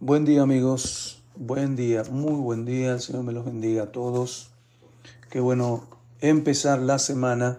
Buen 0.00 0.24
día 0.24 0.42
amigos, 0.42 1.24
buen 1.34 1.74
día, 1.74 2.04
muy 2.08 2.34
buen 2.34 2.64
día, 2.64 2.92
el 2.92 3.00
Señor 3.00 3.24
me 3.24 3.32
los 3.32 3.44
bendiga 3.44 3.82
a 3.82 3.90
todos. 3.90 4.50
Qué 5.28 5.40
bueno 5.40 5.88
empezar 6.20 6.78
la 6.78 7.00
semana 7.00 7.58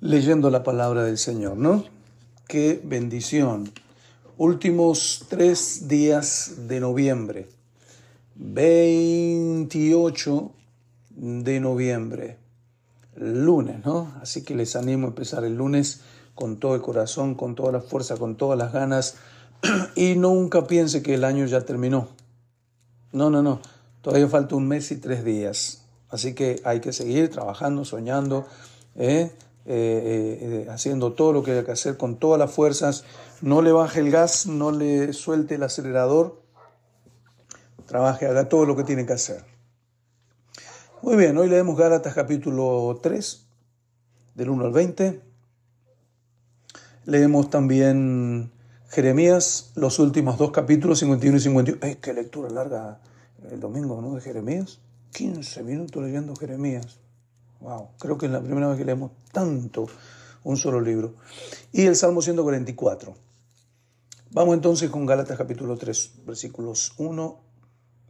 leyendo 0.00 0.50
la 0.50 0.64
palabra 0.64 1.04
del 1.04 1.16
Señor, 1.16 1.56
¿no? 1.56 1.84
Qué 2.48 2.80
bendición. 2.82 3.70
Últimos 4.36 5.26
tres 5.28 5.86
días 5.86 6.66
de 6.66 6.80
noviembre, 6.80 7.48
28 8.34 10.50
de 11.10 11.60
noviembre, 11.60 12.36
lunes, 13.14 13.86
¿no? 13.86 14.12
Así 14.20 14.42
que 14.42 14.56
les 14.56 14.74
animo 14.74 15.06
a 15.06 15.10
empezar 15.10 15.44
el 15.44 15.56
lunes 15.56 16.00
con 16.34 16.56
todo 16.56 16.74
el 16.74 16.82
corazón, 16.82 17.36
con 17.36 17.54
toda 17.54 17.70
la 17.70 17.80
fuerza, 17.80 18.16
con 18.16 18.36
todas 18.36 18.58
las 18.58 18.72
ganas 18.72 19.18
y 19.94 20.14
nunca 20.16 20.66
piense 20.66 21.02
que 21.02 21.14
el 21.14 21.24
año 21.24 21.46
ya 21.46 21.62
terminó. 21.62 22.08
No, 23.12 23.30
no, 23.30 23.42
no. 23.42 23.60
Todavía 24.02 24.28
falta 24.28 24.54
un 24.54 24.68
mes 24.68 24.90
y 24.90 24.96
tres 24.96 25.24
días. 25.24 25.82
Así 26.10 26.34
que 26.34 26.60
hay 26.64 26.80
que 26.80 26.92
seguir 26.92 27.30
trabajando, 27.30 27.84
soñando, 27.84 28.46
¿eh? 28.96 29.32
Eh, 29.70 30.38
eh, 30.40 30.66
haciendo 30.70 31.12
todo 31.12 31.34
lo 31.34 31.42
que 31.42 31.52
hay 31.52 31.64
que 31.64 31.72
hacer 31.72 31.98
con 31.98 32.16
todas 32.16 32.38
las 32.38 32.50
fuerzas. 32.50 33.04
No 33.42 33.60
le 33.60 33.72
baje 33.72 34.00
el 34.00 34.10
gas, 34.10 34.46
no 34.46 34.70
le 34.72 35.12
suelte 35.12 35.56
el 35.56 35.62
acelerador. 35.62 36.40
Trabaje, 37.86 38.26
haga 38.26 38.48
todo 38.48 38.64
lo 38.64 38.76
que 38.76 38.84
tiene 38.84 39.04
que 39.04 39.12
hacer. 39.12 39.44
Muy 41.02 41.16
bien, 41.16 41.36
hoy 41.38 41.48
leemos 41.48 41.76
Gálatas 41.76 42.14
capítulo 42.14 42.98
3, 43.02 43.46
del 44.34 44.50
1 44.50 44.64
al 44.64 44.72
20. 44.72 45.20
Leemos 47.04 47.50
también 47.50 48.50
Jeremías, 48.88 49.72
los 49.74 49.98
últimos 49.98 50.38
dos 50.38 50.50
capítulos, 50.50 51.00
51 51.00 51.36
y 51.36 51.40
51. 51.40 51.78
¡Ay, 51.82 51.96
qué 51.96 52.14
lectura 52.14 52.48
larga 52.48 53.00
el 53.50 53.60
domingo, 53.60 54.00
¿no? 54.00 54.14
De 54.14 54.20
Jeremías. 54.22 54.78
15 55.12 55.62
minutos 55.62 56.02
leyendo 56.02 56.34
Jeremías. 56.34 56.98
Wow, 57.60 57.88
creo 57.98 58.16
que 58.16 58.26
es 58.26 58.32
la 58.32 58.40
primera 58.40 58.68
vez 58.68 58.78
que 58.78 58.84
leemos 58.84 59.12
tanto 59.30 59.86
un 60.44 60.56
solo 60.56 60.80
libro. 60.80 61.14
Y 61.70 61.86
el 61.86 61.96
Salmo 61.96 62.22
144. 62.22 63.14
Vamos 64.30 64.54
entonces 64.54 64.90
con 64.90 65.04
Gálatas 65.06 65.36
capítulo 65.36 65.76
3, 65.76 66.24
versículos 66.26 66.94
1 66.96 67.40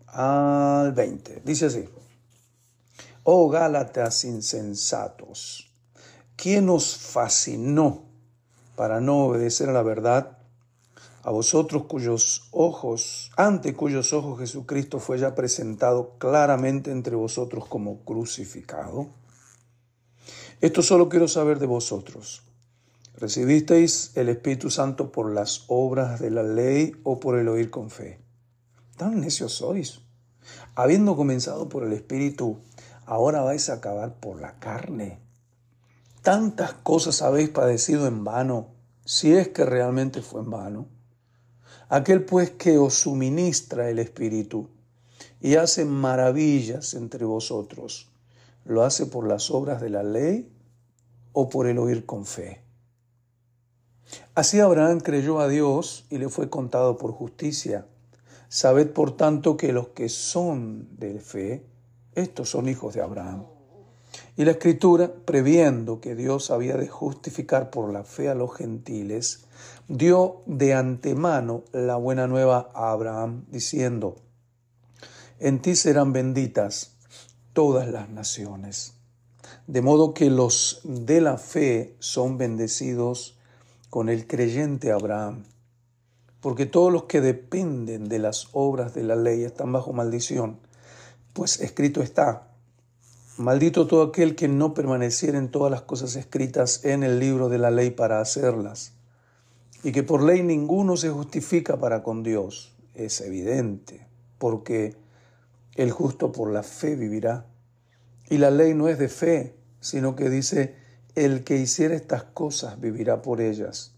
al 0.06 0.92
20. 0.92 1.42
Dice 1.44 1.66
así. 1.66 1.88
Oh 3.24 3.48
Gálatas 3.48 4.24
insensatos, 4.24 5.70
¿quién 6.36 6.68
os 6.70 6.96
fascinó 6.96 8.04
para 8.74 9.00
no 9.00 9.26
obedecer 9.26 9.68
a 9.68 9.72
la 9.72 9.82
verdad? 9.82 10.37
A 11.28 11.30
vosotros 11.30 11.82
cuyos 11.82 12.48
ojos, 12.52 13.30
ante 13.36 13.74
cuyos 13.74 14.14
ojos 14.14 14.38
Jesucristo 14.38 14.98
fue 14.98 15.18
ya 15.18 15.34
presentado 15.34 16.16
claramente 16.16 16.90
entre 16.90 17.16
vosotros 17.16 17.66
como 17.66 18.02
crucificado? 18.02 19.08
Esto 20.62 20.82
solo 20.82 21.10
quiero 21.10 21.28
saber 21.28 21.58
de 21.58 21.66
vosotros. 21.66 22.44
¿Recibisteis 23.14 24.12
el 24.14 24.30
Espíritu 24.30 24.70
Santo 24.70 25.12
por 25.12 25.30
las 25.30 25.66
obras 25.68 26.18
de 26.18 26.30
la 26.30 26.42
ley 26.42 26.96
o 27.02 27.20
por 27.20 27.38
el 27.38 27.48
oír 27.48 27.68
con 27.68 27.90
fe? 27.90 28.22
Tan 28.96 29.20
necios 29.20 29.52
sois. 29.52 30.00
Habiendo 30.76 31.14
comenzado 31.14 31.68
por 31.68 31.84
el 31.84 31.92
Espíritu, 31.92 32.62
ahora 33.04 33.42
vais 33.42 33.68
a 33.68 33.74
acabar 33.74 34.18
por 34.18 34.40
la 34.40 34.58
carne. 34.58 35.20
Tantas 36.22 36.72
cosas 36.72 37.20
habéis 37.20 37.50
padecido 37.50 38.06
en 38.06 38.24
vano, 38.24 38.68
si 39.04 39.34
es 39.34 39.48
que 39.48 39.66
realmente 39.66 40.22
fue 40.22 40.40
en 40.40 40.50
vano. 40.50 40.97
Aquel 41.90 42.24
pues 42.24 42.50
que 42.50 42.76
os 42.76 42.94
suministra 42.94 43.88
el 43.88 43.98
Espíritu 43.98 44.68
y 45.40 45.54
hace 45.54 45.86
maravillas 45.86 46.92
entre 46.92 47.24
vosotros, 47.24 48.10
¿lo 48.66 48.84
hace 48.84 49.06
por 49.06 49.26
las 49.26 49.50
obras 49.50 49.80
de 49.80 49.88
la 49.88 50.02
ley 50.02 50.52
o 51.32 51.48
por 51.48 51.66
el 51.66 51.78
oír 51.78 52.04
con 52.04 52.26
fe? 52.26 52.60
Así 54.34 54.60
Abraham 54.60 55.00
creyó 55.00 55.40
a 55.40 55.48
Dios 55.48 56.04
y 56.10 56.18
le 56.18 56.28
fue 56.28 56.50
contado 56.50 56.98
por 56.98 57.12
justicia. 57.12 57.86
Sabed 58.50 58.90
por 58.90 59.16
tanto 59.16 59.56
que 59.56 59.72
los 59.72 59.88
que 59.88 60.10
son 60.10 60.88
de 60.98 61.20
fe, 61.20 61.64
estos 62.14 62.50
son 62.50 62.68
hijos 62.68 62.94
de 62.94 63.02
Abraham. 63.02 63.44
Y 64.38 64.44
la 64.44 64.52
escritura, 64.52 65.12
previendo 65.24 66.00
que 66.00 66.14
Dios 66.14 66.52
había 66.52 66.76
de 66.76 66.86
justificar 66.86 67.70
por 67.70 67.92
la 67.92 68.04
fe 68.04 68.28
a 68.28 68.36
los 68.36 68.54
gentiles, 68.54 69.46
dio 69.88 70.42
de 70.46 70.74
antemano 70.74 71.64
la 71.72 71.96
buena 71.96 72.28
nueva 72.28 72.70
a 72.72 72.92
Abraham, 72.92 73.46
diciendo, 73.48 74.14
en 75.40 75.60
ti 75.60 75.74
serán 75.74 76.12
benditas 76.12 76.94
todas 77.52 77.88
las 77.88 78.10
naciones. 78.10 78.94
De 79.66 79.82
modo 79.82 80.14
que 80.14 80.30
los 80.30 80.82
de 80.84 81.20
la 81.20 81.36
fe 81.36 81.96
son 81.98 82.38
bendecidos 82.38 83.36
con 83.90 84.08
el 84.08 84.28
creyente 84.28 84.92
Abraham, 84.92 85.46
porque 86.40 86.64
todos 86.64 86.92
los 86.92 87.06
que 87.06 87.20
dependen 87.20 88.08
de 88.08 88.20
las 88.20 88.50
obras 88.52 88.94
de 88.94 89.02
la 89.02 89.16
ley 89.16 89.42
están 89.42 89.72
bajo 89.72 89.92
maldición, 89.92 90.60
pues 91.32 91.60
escrito 91.60 92.02
está, 92.02 92.47
Maldito 93.38 93.86
todo 93.86 94.02
aquel 94.02 94.34
que 94.34 94.48
no 94.48 94.74
permaneciera 94.74 95.38
en 95.38 95.48
todas 95.48 95.70
las 95.70 95.82
cosas 95.82 96.16
escritas 96.16 96.84
en 96.84 97.04
el 97.04 97.20
libro 97.20 97.48
de 97.48 97.58
la 97.58 97.70
ley 97.70 97.90
para 97.90 98.20
hacerlas. 98.20 98.94
Y 99.84 99.92
que 99.92 100.02
por 100.02 100.24
ley 100.24 100.42
ninguno 100.42 100.96
se 100.96 101.10
justifica 101.10 101.78
para 101.78 102.02
con 102.02 102.24
Dios. 102.24 102.74
Es 102.96 103.20
evidente, 103.20 104.04
porque 104.38 104.96
el 105.76 105.92
justo 105.92 106.32
por 106.32 106.50
la 106.50 106.64
fe 106.64 106.96
vivirá. 106.96 107.46
Y 108.28 108.38
la 108.38 108.50
ley 108.50 108.74
no 108.74 108.88
es 108.88 108.98
de 108.98 109.08
fe, 109.08 109.54
sino 109.78 110.16
que 110.16 110.30
dice, 110.30 110.74
el 111.14 111.44
que 111.44 111.58
hiciera 111.58 111.94
estas 111.94 112.24
cosas 112.24 112.80
vivirá 112.80 113.22
por 113.22 113.40
ellas. 113.40 113.94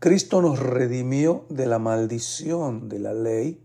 Cristo 0.00 0.42
nos 0.42 0.58
redimió 0.58 1.46
de 1.48 1.64
la 1.64 1.78
maldición 1.78 2.90
de 2.90 2.98
la 2.98 3.14
ley, 3.14 3.64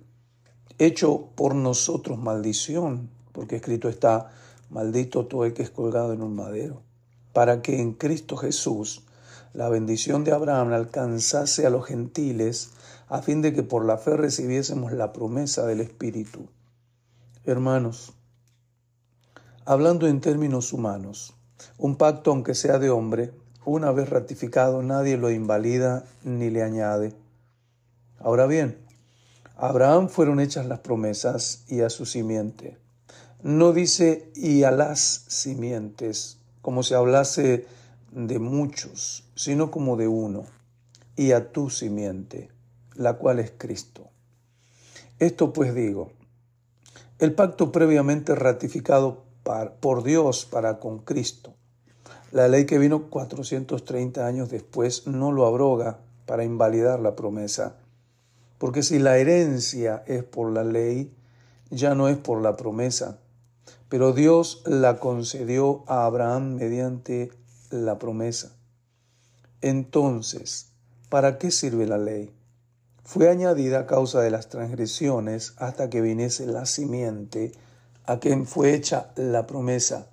hecho 0.78 1.32
por 1.36 1.54
nosotros 1.54 2.18
maldición 2.18 3.19
porque 3.40 3.56
escrito 3.56 3.88
está, 3.88 4.32
maldito 4.70 5.26
todo 5.26 5.46
el 5.46 5.54
que 5.54 5.64
es 5.64 5.70
colgado 5.70 6.12
en 6.12 6.22
un 6.22 6.36
madero, 6.36 6.82
para 7.32 7.62
que 7.62 7.80
en 7.80 7.94
Cristo 7.94 8.36
Jesús 8.36 9.06
la 9.54 9.70
bendición 9.70 10.26
de 10.26 10.34
Abraham 10.34 10.74
alcanzase 10.74 11.66
a 11.66 11.70
los 11.70 11.86
gentiles, 11.86 12.72
a 13.08 13.22
fin 13.22 13.42
de 13.42 13.54
que 13.54 13.64
por 13.64 13.86
la 13.86 13.98
fe 13.98 14.18
recibiésemos 14.18 14.92
la 14.92 15.14
promesa 15.14 15.66
del 15.66 15.80
Espíritu. 15.80 16.50
Hermanos, 17.46 18.12
hablando 19.64 20.06
en 20.06 20.20
términos 20.20 20.74
humanos, 20.74 21.34
un 21.78 21.96
pacto, 21.96 22.32
aunque 22.32 22.56
sea 22.56 22.78
de 22.78 22.90
hombre, 22.90 23.32
una 23.64 23.94
vez 23.94 24.10
ratificado, 24.10 24.84
nadie 24.84 25.16
lo 25.16 25.32
invalida 25.32 26.04
ni 26.26 26.50
le 26.50 26.62
añade. 26.62 27.16
Ahora 28.18 28.48
bien, 28.48 28.80
a 29.56 29.70
Abraham 29.70 30.10
fueron 30.10 30.42
hechas 30.42 30.66
las 30.66 30.80
promesas 30.80 31.64
y 31.70 31.80
a 31.80 31.90
su 31.90 32.06
simiente 32.06 32.78
no 33.42 33.72
dice 33.72 34.32
y 34.36 34.64
a 34.64 34.72
las 34.72 35.00
simientes, 35.28 36.40
como 36.62 36.84
si 36.84 36.94
hablase 36.94 37.66
de 38.12 38.40
muchos, 38.40 39.24
sino 39.36 39.72
como 39.72 39.96
de 39.96 40.08
uno, 40.08 40.44
y 41.16 41.32
a 41.32 41.52
tu 41.52 41.70
simiente, 41.70 42.50
la 42.96 43.14
cual 43.14 43.40
es 43.40 43.52
Cristo. 43.58 44.10
Esto 45.20 45.54
pues 45.54 45.74
digo, 45.74 46.12
el 47.20 47.34
pacto 47.34 47.72
previamente 47.72 48.36
ratificado 48.36 49.24
por 49.80 50.04
Dios 50.04 50.46
para 50.46 50.80
con 50.80 51.00
Cristo, 51.00 51.56
la 52.32 52.48
ley 52.48 52.66
que 52.66 52.78
vino 52.78 53.10
430 53.10 54.26
años 54.26 54.50
después 54.50 55.08
no 55.08 55.32
lo 55.32 55.46
abroga 55.46 56.00
para 56.26 56.44
invalidar 56.44 57.00
la 57.00 57.16
promesa, 57.16 57.78
porque 58.58 58.84
si 58.84 59.00
la 59.00 59.18
herencia 59.18 60.04
es 60.06 60.24
por 60.24 60.52
la 60.52 60.64
ley, 60.64 61.12
ya 61.72 61.96
no 61.96 62.08
es 62.08 62.18
por 62.18 62.42
la 62.42 62.56
promesa, 62.56 63.20
pero 63.90 64.14
Dios 64.14 64.62
la 64.66 65.00
concedió 65.00 65.84
a 65.88 66.06
Abraham 66.06 66.56
mediante 66.56 67.32
la 67.72 67.98
promesa. 67.98 68.52
Entonces, 69.62 70.72
¿para 71.10 71.40
qué 71.40 71.52
sirve 71.52 71.88
la 71.88 71.98
ley? 71.98 72.32
Fue 73.04 73.30
añadida 73.30 73.80
a 73.80 73.88
causa 73.88 74.22
de 74.22 74.30
las 74.30 74.50
transgresiones 74.50 75.54
hasta 75.58 75.90
que 75.90 76.02
viniese 76.02 76.46
la 76.46 76.68
simiente 76.68 77.52
a 78.06 78.20
quien 78.20 78.46
fue 78.46 78.76
hecha 78.76 79.12
la 79.16 79.48
promesa 79.48 80.08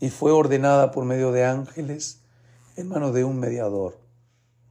y 0.00 0.08
fue 0.08 0.32
ordenada 0.32 0.90
por 0.90 1.04
medio 1.04 1.32
de 1.32 1.44
ángeles 1.44 2.20
en 2.76 2.88
manos 2.88 3.12
de 3.12 3.24
un 3.24 3.38
mediador. 3.38 3.98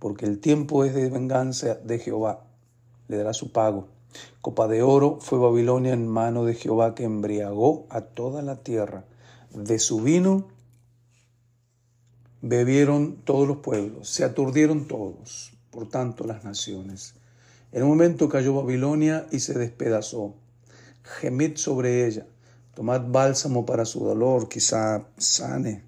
porque 0.00 0.26
el 0.26 0.40
tiempo 0.40 0.84
es 0.84 0.94
de 0.94 1.08
venganza 1.08 1.76
de 1.76 2.00
Jehová, 2.00 2.44
le 3.06 3.18
dará 3.18 3.32
su 3.32 3.52
pago. 3.52 3.86
Copa 4.40 4.66
de 4.66 4.82
oro 4.82 5.18
fue 5.20 5.38
Babilonia 5.38 5.92
en 5.92 6.08
mano 6.08 6.44
de 6.44 6.54
Jehová 6.54 6.94
que 6.94 7.04
embriagó 7.04 7.86
a 7.88 8.00
toda 8.00 8.42
la 8.42 8.56
tierra. 8.56 9.04
De 9.54 9.78
su 9.78 10.00
vino 10.00 10.48
bebieron 12.42 13.16
todos 13.24 13.46
los 13.46 13.58
pueblos, 13.58 14.08
se 14.08 14.24
aturdieron 14.24 14.86
todos, 14.88 15.52
por 15.70 15.88
tanto 15.88 16.24
las 16.24 16.44
naciones. 16.44 17.14
En 17.72 17.84
un 17.84 17.90
momento 17.90 18.28
cayó 18.28 18.54
Babilonia 18.54 19.26
y 19.30 19.38
se 19.38 19.56
despedazó. 19.56 20.34
Gemid 21.02 21.56
sobre 21.56 22.06
ella, 22.06 22.26
tomad 22.74 23.02
bálsamo 23.08 23.64
para 23.64 23.84
su 23.84 24.00
dolor, 24.00 24.48
quizá 24.48 25.06
sane. 25.16 25.84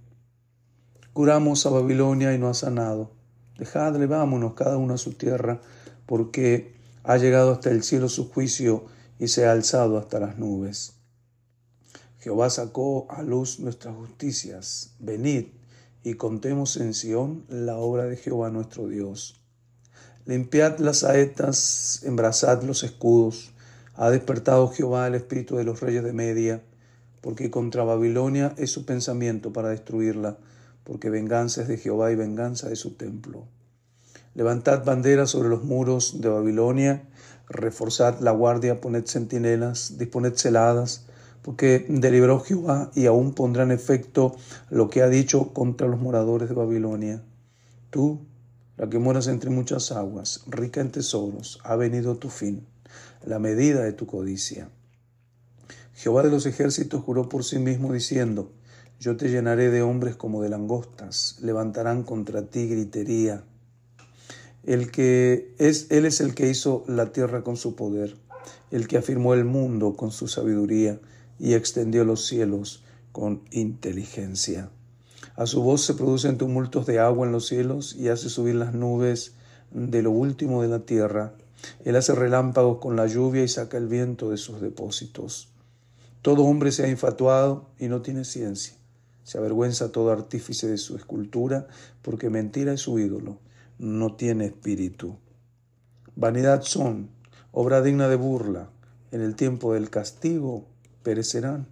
Curamos 1.12 1.67
a 1.67 1.71
Babilonia 1.71 2.35
y 2.35 2.38
no 2.38 2.49
ha 2.49 2.55
sanado. 2.55 3.11
Dejadle, 3.59 4.06
vámonos 4.06 4.55
cada 4.55 4.77
uno 4.77 4.94
a 4.94 4.99
su 4.99 5.12
tierra, 5.12 5.61
porque 6.06 6.75
ha 7.05 7.17
llegado 7.17 7.53
hasta 7.53 7.71
el 7.71 7.83
cielo 7.83 8.09
su 8.09 8.31
juicio 8.31 8.85
y 9.19 9.29
se 9.29 9.47
ha 9.47 9.53
alzado 9.53 9.99
hasta 9.99 10.21
las 10.21 10.38
nubes. 10.38 10.94
Jehová 12.19 12.50
sacó 12.50 13.06
a 13.09 13.23
luz 13.23 13.61
nuestras 13.61 13.94
justicias. 13.94 14.94
Venid 14.99 15.47
y 16.03 16.15
contemos 16.15 16.77
en 16.77 16.93
Sión 16.93 17.44
la 17.49 17.77
obra 17.77 18.05
de 18.05 18.17
Jehová 18.17 18.50
nuestro 18.50 18.89
Dios. 18.89 19.41
Limpiad 20.25 20.79
las 20.81 20.99
saetas, 20.99 22.03
embrazad 22.03 22.62
los 22.65 22.82
escudos. 22.82 23.53
Ha 23.94 24.11
despertado 24.11 24.69
Jehová 24.69 25.06
el 25.06 25.15
espíritu 25.15 25.56
de 25.56 25.65
los 25.65 25.81
reyes 25.81 26.03
de 26.03 26.12
Media, 26.12 26.62
porque 27.26 27.50
contra 27.50 27.82
Babilonia 27.82 28.55
es 28.56 28.70
su 28.70 28.84
pensamiento 28.84 29.52
para 29.52 29.70
destruirla, 29.70 30.38
porque 30.84 31.11
venganza 31.11 31.62
es 31.62 31.67
de 31.67 31.76
Jehová 31.76 32.12
y 32.12 32.14
venganza 32.14 32.69
de 32.69 32.76
su 32.76 32.94
templo. 32.94 33.49
Levantad 34.37 34.84
banderas 34.84 35.31
sobre 35.31 35.49
los 35.49 35.64
muros 35.64 36.20
de 36.20 36.28
Babilonia, 36.28 37.08
reforzad 37.49 38.20
la 38.20 38.31
guardia, 38.31 38.81
poned 38.81 39.06
centinelas, 39.06 39.99
disponed 39.99 40.34
celadas, 40.37 41.06
porque 41.43 41.84
deliberó 41.88 42.38
Jehová 42.38 42.93
y 42.94 43.06
aún 43.06 43.34
pondrá 43.34 43.64
en 43.64 43.72
efecto 43.72 44.37
lo 44.70 44.88
que 44.88 45.02
ha 45.02 45.08
dicho 45.08 45.52
contra 45.52 45.88
los 45.88 46.00
moradores 46.00 46.49
de 46.49 46.55
Babilonia. 46.55 47.25
Tú, 47.90 48.20
la 48.76 48.88
que 48.88 49.00
moras 49.00 49.26
entre 49.26 49.50
muchas 49.50 49.90
aguas, 49.90 50.44
rica 50.46 50.81
en 50.81 50.93
tesoros, 50.93 51.58
ha 51.64 51.75
venido 51.75 52.19
tu 52.19 52.31
fin, 52.31 52.64
la 53.25 53.40
medida 53.40 53.82
de 53.82 53.93
tu 53.93 54.06
codicia. 54.06 54.70
Jehová 55.96 56.22
de 56.22 56.31
los 56.31 56.44
ejércitos 56.44 57.02
juró 57.02 57.31
por 57.31 57.43
sí 57.43 57.58
mismo 57.58 57.90
diciendo, 57.90 58.52
yo 59.00 59.16
te 59.16 59.31
llenaré 59.31 59.70
de 59.70 59.81
hombres 59.81 60.14
como 60.14 60.43
de 60.43 60.50
langostas, 60.50 61.38
levantarán 61.40 62.02
contra 62.02 62.43
ti 62.43 62.69
gritería. 62.69 63.44
El 64.62 64.90
que 64.90 65.54
es, 65.56 65.87
él 65.88 66.04
es 66.04 66.20
el 66.20 66.34
que 66.34 66.50
hizo 66.50 66.84
la 66.87 67.12
tierra 67.12 67.43
con 67.43 67.56
su 67.56 67.76
poder, 67.76 68.14
el 68.70 68.88
que 68.88 68.98
afirmó 68.98 69.32
el 69.32 69.46
mundo 69.46 69.96
con 69.96 70.10
su 70.10 70.28
sabiduría 70.28 71.00
y 71.38 71.54
extendió 71.54 72.04
los 72.04 72.26
cielos 72.26 72.84
con 73.10 73.40
inteligencia. 73.50 74.69
A 75.34 75.46
su 75.46 75.62
voz 75.62 75.82
se 75.82 75.94
producen 75.94 76.37
tumultos 76.37 76.84
de 76.84 76.98
agua 76.98 77.26
en 77.26 77.32
los 77.32 77.46
cielos 77.46 77.96
y 77.96 78.08
hace 78.08 78.28
subir 78.28 78.56
las 78.56 78.75
nubes 78.75 79.32
de 79.70 80.02
lo 80.02 80.10
último 80.10 80.60
de 80.60 80.69
la 80.69 80.81
tierra. 80.81 81.32
Él 81.87 81.96
hace 81.96 82.14
relámpagos 82.14 82.81
con 82.81 82.96
la 82.96 83.06
lluvia 83.06 83.43
y 83.43 83.48
saca 83.48 83.78
el 83.78 83.88
viento 83.88 84.28
de 84.28 84.37
sus 84.37 84.60
depósitos. 84.60 85.56
Todo 86.26 86.43
hombre 86.43 86.73
se 86.73 86.82
ha 86.82 86.88
infatuado 86.88 87.70
y 87.78 87.87
no 87.87 88.02
tiene 88.02 88.25
ciencia. 88.25 88.75
Se 89.23 89.38
avergüenza 89.38 89.93
todo 89.93 90.11
artífice 90.11 90.67
de 90.67 90.76
su 90.76 90.96
escultura, 90.96 91.69
porque 92.02 92.31
mentira 92.31 92.73
es 92.73 92.81
su 92.81 92.99
ídolo, 92.99 93.38
no 93.78 94.17
tiene 94.17 94.46
espíritu. 94.46 95.19
Vanidad 96.17 96.62
son, 96.62 97.11
obra 97.52 97.81
digna 97.81 98.08
de 98.08 98.17
burla. 98.17 98.70
En 99.12 99.20
el 99.20 99.37
tiempo 99.37 99.75
del 99.75 99.88
castigo 99.88 100.67
perecerán. 101.05 101.69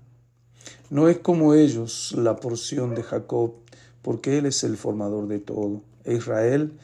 No 0.89 1.09
es 1.09 1.19
como 1.19 1.55
ellos 1.55 2.15
la 2.17 2.37
porción 2.37 2.95
de 2.95 3.03
Jacob, 3.03 3.55
porque 4.03 4.39
él 4.39 4.47
es 4.47 4.63
el 4.63 4.77
formador 4.77 5.27
de 5.27 5.41
todo, 5.41 5.83
e 6.05 6.15
Israel 6.15 6.79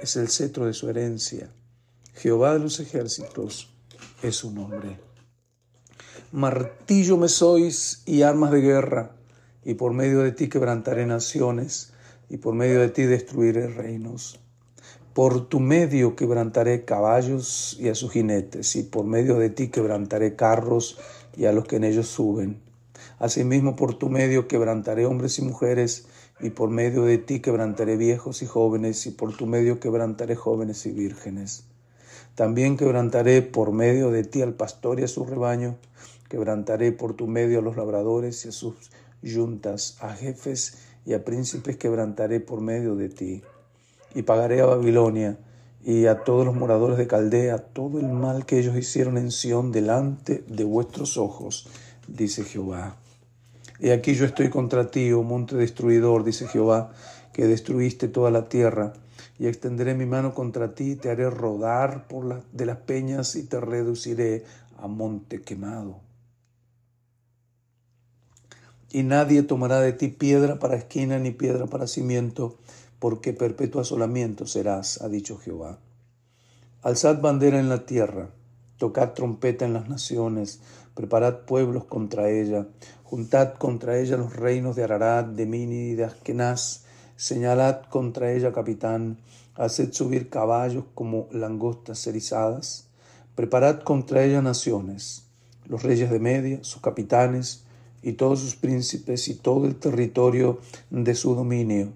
es 0.00 0.16
el 0.16 0.28
cetro 0.28 0.66
de 0.66 0.72
su 0.72 0.90
herencia. 0.90 1.50
Jehová 2.14 2.54
de 2.54 2.58
los 2.58 2.80
ejércitos 2.80 3.70
es 4.24 4.34
su 4.34 4.50
nombre. 4.50 5.05
Martillo 6.36 7.16
me 7.16 7.28
sois 7.28 8.02
y 8.04 8.20
armas 8.20 8.50
de 8.50 8.60
guerra, 8.60 9.12
y 9.64 9.72
por 9.72 9.94
medio 9.94 10.20
de 10.20 10.32
ti 10.32 10.50
quebrantaré 10.50 11.06
naciones, 11.06 11.94
y 12.28 12.36
por 12.36 12.52
medio 12.52 12.80
de 12.80 12.90
ti 12.90 13.04
destruiré 13.04 13.68
reinos. 13.68 14.38
Por 15.14 15.48
tu 15.48 15.60
medio 15.60 16.14
quebrantaré 16.14 16.84
caballos 16.84 17.78
y 17.80 17.88
a 17.88 17.94
sus 17.94 18.12
jinetes, 18.12 18.76
y 18.76 18.82
por 18.82 19.06
medio 19.06 19.38
de 19.38 19.48
ti 19.48 19.68
quebrantaré 19.68 20.36
carros 20.36 20.98
y 21.34 21.46
a 21.46 21.52
los 21.52 21.66
que 21.66 21.76
en 21.76 21.84
ellos 21.84 22.08
suben 22.08 22.60
Asimismo, 23.18 23.74
por 23.74 23.94
tu 23.94 24.10
medio 24.10 24.46
quebrantaré 24.46 25.06
hombres 25.06 25.38
y 25.38 25.42
mujeres, 25.42 26.06
y 26.38 26.50
por 26.50 26.68
medio 26.68 27.04
de 27.04 27.16
ti 27.16 27.40
quebrantaré 27.40 27.96
viejos 27.96 28.42
y 28.42 28.46
jóvenes, 28.46 29.06
y 29.06 29.10
por 29.12 29.34
tu 29.34 29.46
medio 29.46 29.80
quebrantaré 29.80 30.36
jóvenes 30.36 30.84
y 30.84 30.90
vírgenes. 30.90 31.64
También 32.34 32.76
quebrantaré 32.76 33.40
por 33.40 33.72
medio 33.72 34.10
de 34.10 34.22
ti 34.22 34.42
al 34.42 34.52
pastor 34.52 35.00
y 35.00 35.04
a 35.04 35.08
su 35.08 35.24
rebaño, 35.24 35.76
quebrantaré 36.28 36.92
por 36.92 37.14
tu 37.14 37.26
medio 37.26 37.58
a 37.58 37.62
los 37.62 37.76
labradores 37.76 38.44
y 38.44 38.48
a 38.48 38.52
sus 38.52 38.74
yuntas, 39.22 39.96
a 40.00 40.14
jefes 40.14 40.78
y 41.04 41.14
a 41.14 41.24
príncipes 41.24 41.76
quebrantaré 41.76 42.40
por 42.40 42.60
medio 42.60 42.96
de 42.96 43.08
ti. 43.08 43.42
Y 44.14 44.22
pagaré 44.22 44.60
a 44.60 44.66
Babilonia 44.66 45.38
y 45.84 46.06
a 46.06 46.24
todos 46.24 46.44
los 46.44 46.56
moradores 46.56 46.98
de 46.98 47.06
Caldea 47.06 47.58
todo 47.58 48.00
el 48.00 48.08
mal 48.08 48.44
que 48.44 48.58
ellos 48.58 48.76
hicieron 48.76 49.18
en 49.18 49.30
Sión 49.30 49.70
delante 49.70 50.42
de 50.48 50.64
vuestros 50.64 51.16
ojos, 51.16 51.68
dice 52.08 52.44
Jehová. 52.44 52.96
He 53.78 53.92
aquí 53.92 54.14
yo 54.14 54.24
estoy 54.24 54.48
contra 54.48 54.90
ti, 54.90 55.12
oh 55.12 55.22
monte 55.22 55.54
destruidor, 55.54 56.24
dice 56.24 56.48
Jehová, 56.48 56.92
que 57.32 57.46
destruiste 57.46 58.08
toda 58.08 58.30
la 58.30 58.48
tierra, 58.48 58.94
y 59.38 59.46
extenderé 59.46 59.94
mi 59.94 60.06
mano 60.06 60.34
contra 60.34 60.74
ti, 60.74 60.92
y 60.92 60.96
te 60.96 61.10
haré 61.10 61.28
rodar 61.28 62.08
por 62.08 62.42
de 62.52 62.66
las 62.66 62.78
peñas 62.78 63.36
y 63.36 63.44
te 63.44 63.60
reduciré 63.60 64.44
a 64.78 64.88
monte 64.88 65.42
quemado. 65.42 66.05
Y 68.90 69.02
nadie 69.02 69.42
tomará 69.42 69.80
de 69.80 69.92
ti 69.92 70.08
piedra 70.08 70.58
para 70.58 70.76
esquina 70.76 71.18
ni 71.18 71.30
piedra 71.30 71.66
para 71.66 71.86
cimiento, 71.86 72.56
porque 72.98 73.32
perpetuo 73.32 73.80
asolamiento 73.80 74.46
serás, 74.46 75.02
ha 75.02 75.08
dicho 75.08 75.36
Jehová. 75.38 75.78
Alzad 76.82 77.20
bandera 77.20 77.58
en 77.58 77.68
la 77.68 77.84
tierra, 77.84 78.30
tocad 78.78 79.12
trompeta 79.12 79.64
en 79.64 79.72
las 79.72 79.88
naciones, 79.88 80.60
preparad 80.94 81.40
pueblos 81.40 81.84
contra 81.84 82.30
ella, 82.30 82.66
juntad 83.02 83.54
contra 83.54 83.98
ella 83.98 84.16
los 84.16 84.34
reinos 84.34 84.76
de 84.76 84.84
Ararat, 84.84 85.26
de 85.26 85.46
Mini 85.46 85.90
y 85.90 85.94
de 85.94 86.04
Askenaz, 86.04 86.84
señalad 87.16 87.82
contra 87.90 88.32
ella 88.32 88.52
capitán, 88.52 89.18
haced 89.56 89.92
subir 89.92 90.28
caballos 90.28 90.84
como 90.94 91.28
langostas 91.32 92.06
erizadas, 92.06 92.88
preparad 93.34 93.80
contra 93.80 94.24
ella 94.24 94.42
naciones, 94.42 95.24
los 95.66 95.82
reyes 95.82 96.10
de 96.10 96.20
Media, 96.20 96.58
sus 96.62 96.80
capitanes, 96.80 97.65
y 98.06 98.12
todos 98.12 98.38
sus 98.38 98.54
príncipes 98.54 99.26
y 99.26 99.34
todo 99.34 99.66
el 99.66 99.74
territorio 99.74 100.60
de 100.90 101.16
su 101.16 101.34
dominio. 101.34 101.88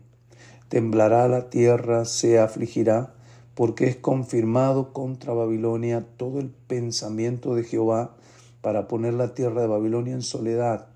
Temblará 0.68 1.28
la 1.28 1.50
tierra, 1.50 2.04
se 2.04 2.40
afligirá, 2.40 3.14
porque 3.54 3.86
es 3.86 3.94
confirmado 3.94 4.92
contra 4.92 5.32
Babilonia 5.34 6.04
todo 6.16 6.40
el 6.40 6.48
pensamiento 6.48 7.54
de 7.54 7.62
Jehová 7.62 8.16
para 8.60 8.88
poner 8.88 9.14
la 9.14 9.34
tierra 9.34 9.60
de 9.60 9.68
Babilonia 9.68 10.14
en 10.14 10.22
soledad, 10.22 10.88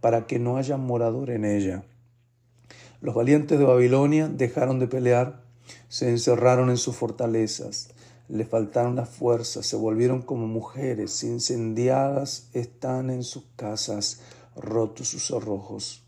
para 0.00 0.26
que 0.26 0.38
no 0.38 0.56
haya 0.56 0.78
morador 0.78 1.28
en 1.28 1.44
ella. 1.44 1.84
Los 3.02 3.14
valientes 3.14 3.58
de 3.58 3.64
Babilonia 3.66 4.26
dejaron 4.26 4.78
de 4.78 4.86
pelear, 4.86 5.42
se 5.90 6.08
encerraron 6.08 6.70
en 6.70 6.78
sus 6.78 6.96
fortalezas, 6.96 7.90
le 8.30 8.46
faltaron 8.46 8.96
las 8.96 9.10
fuerzas, 9.10 9.66
se 9.66 9.76
volvieron 9.76 10.22
como 10.22 10.46
mujeres, 10.46 11.22
incendiadas 11.24 12.48
están 12.54 13.10
en 13.10 13.22
sus 13.22 13.44
casas, 13.56 14.22
rotos 14.56 15.08
sus 15.08 15.26
cerrojos. 15.26 16.02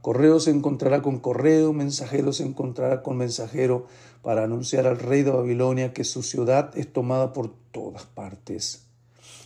Correo 0.00 0.38
se 0.38 0.50
encontrará 0.50 1.00
con 1.00 1.18
correo, 1.18 1.72
mensajero 1.72 2.32
se 2.32 2.44
encontrará 2.44 3.02
con 3.02 3.16
mensajero 3.16 3.86
para 4.22 4.44
anunciar 4.44 4.86
al 4.86 4.98
rey 4.98 5.22
de 5.22 5.30
Babilonia 5.30 5.94
que 5.94 6.04
su 6.04 6.22
ciudad 6.22 6.76
es 6.76 6.92
tomada 6.92 7.32
por 7.32 7.54
todas 7.72 8.04
partes. 8.04 8.84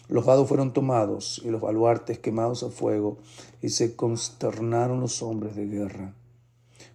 Los 0.09 0.25
vados 0.25 0.49
fueron 0.49 0.73
tomados 0.73 1.41
y 1.45 1.51
los 1.51 1.61
baluartes 1.61 2.19
quemados 2.19 2.63
a 2.63 2.71
fuego, 2.71 3.19
y 3.61 3.69
se 3.69 3.95
consternaron 3.95 5.01
los 5.01 5.23
hombres 5.23 5.55
de 5.55 5.67
guerra. 5.67 6.15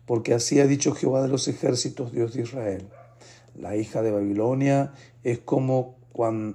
Porque 0.06 0.34
así 0.34 0.60
ha 0.60 0.68
dicho 0.68 0.94
Jehová 0.94 1.22
de 1.22 1.30
los 1.30 1.48
ejércitos, 1.48 2.12
Dios 2.12 2.34
de 2.34 2.42
Israel. 2.42 2.90
La 3.56 3.78
hija 3.78 4.02
de 4.02 4.12
Babilonia 4.12 4.94
es 5.24 5.40
como, 5.40 5.96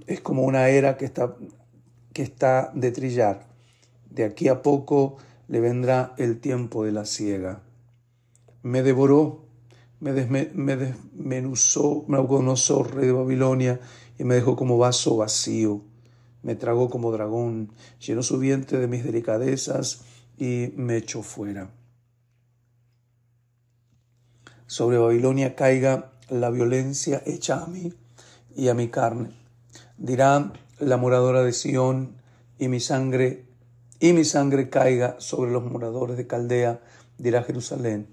es 0.06 0.20
como 0.20 0.42
una 0.42 0.68
era 0.68 0.96
que 0.96 1.04
está, 1.04 1.36
que 2.12 2.22
está 2.22 2.70
de 2.74 2.90
trillar. 2.90 3.47
De 4.10 4.24
aquí 4.24 4.48
a 4.48 4.62
poco 4.62 5.16
le 5.48 5.60
vendrá 5.60 6.14
el 6.18 6.40
tiempo 6.40 6.84
de 6.84 6.92
la 6.92 7.04
ciega. 7.04 7.62
Me 8.62 8.82
devoró, 8.82 9.46
me, 10.00 10.12
desmenuzó 10.12 12.04
Nauconosor, 12.08 12.94
rey 12.94 13.06
de 13.06 13.12
Babilonia, 13.12 13.80
y 14.18 14.24
me 14.24 14.34
dejó 14.34 14.56
como 14.56 14.78
vaso 14.78 15.16
vacío. 15.16 15.82
Me 16.42 16.54
tragó 16.54 16.90
como 16.90 17.12
dragón, 17.12 17.72
llenó 17.98 18.22
su 18.22 18.38
vientre 18.38 18.78
de 18.78 18.88
mis 18.88 19.04
delicadezas 19.04 20.02
y 20.36 20.72
me 20.76 20.96
echó 20.96 21.22
fuera. 21.22 21.70
Sobre 24.66 24.98
Babilonia 24.98 25.56
caiga 25.56 26.12
la 26.28 26.50
violencia 26.50 27.22
hecha 27.24 27.62
a 27.62 27.66
mí 27.66 27.92
y 28.54 28.68
a 28.68 28.74
mi 28.74 28.88
carne. 28.88 29.30
Dirá 29.96 30.52
la 30.78 30.96
moradora 30.96 31.42
de 31.42 31.52
Sión, 31.52 32.18
y 32.58 32.68
mi 32.68 32.80
sangre 32.80 33.47
y 34.00 34.12
mi 34.12 34.24
sangre 34.24 34.70
caiga 34.70 35.16
sobre 35.18 35.50
los 35.50 35.64
moradores 35.64 36.16
de 36.16 36.26
Caldea, 36.26 36.80
dirá 37.18 37.42
Jerusalén. 37.42 38.08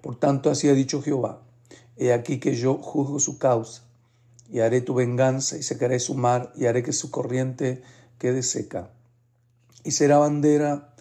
Por 0.00 0.18
tanto, 0.18 0.50
así 0.50 0.68
ha 0.68 0.74
dicho 0.74 1.02
Jehová, 1.02 1.42
he 1.96 2.12
aquí 2.12 2.40
que 2.40 2.56
yo 2.56 2.74
juzgo 2.74 3.20
su 3.20 3.38
causa, 3.38 3.82
y 4.50 4.60
haré 4.60 4.80
tu 4.80 4.94
venganza, 4.94 5.56
y 5.56 5.62
secaré 5.62 6.00
su 6.00 6.14
mar, 6.14 6.52
y 6.56 6.66
haré 6.66 6.82
que 6.82 6.92
su 6.92 7.10
corriente 7.10 7.82
quede 8.18 8.42
seca. 8.42 8.90
Y 9.84 9.92
será 9.92 10.18
bandera, 10.18 10.94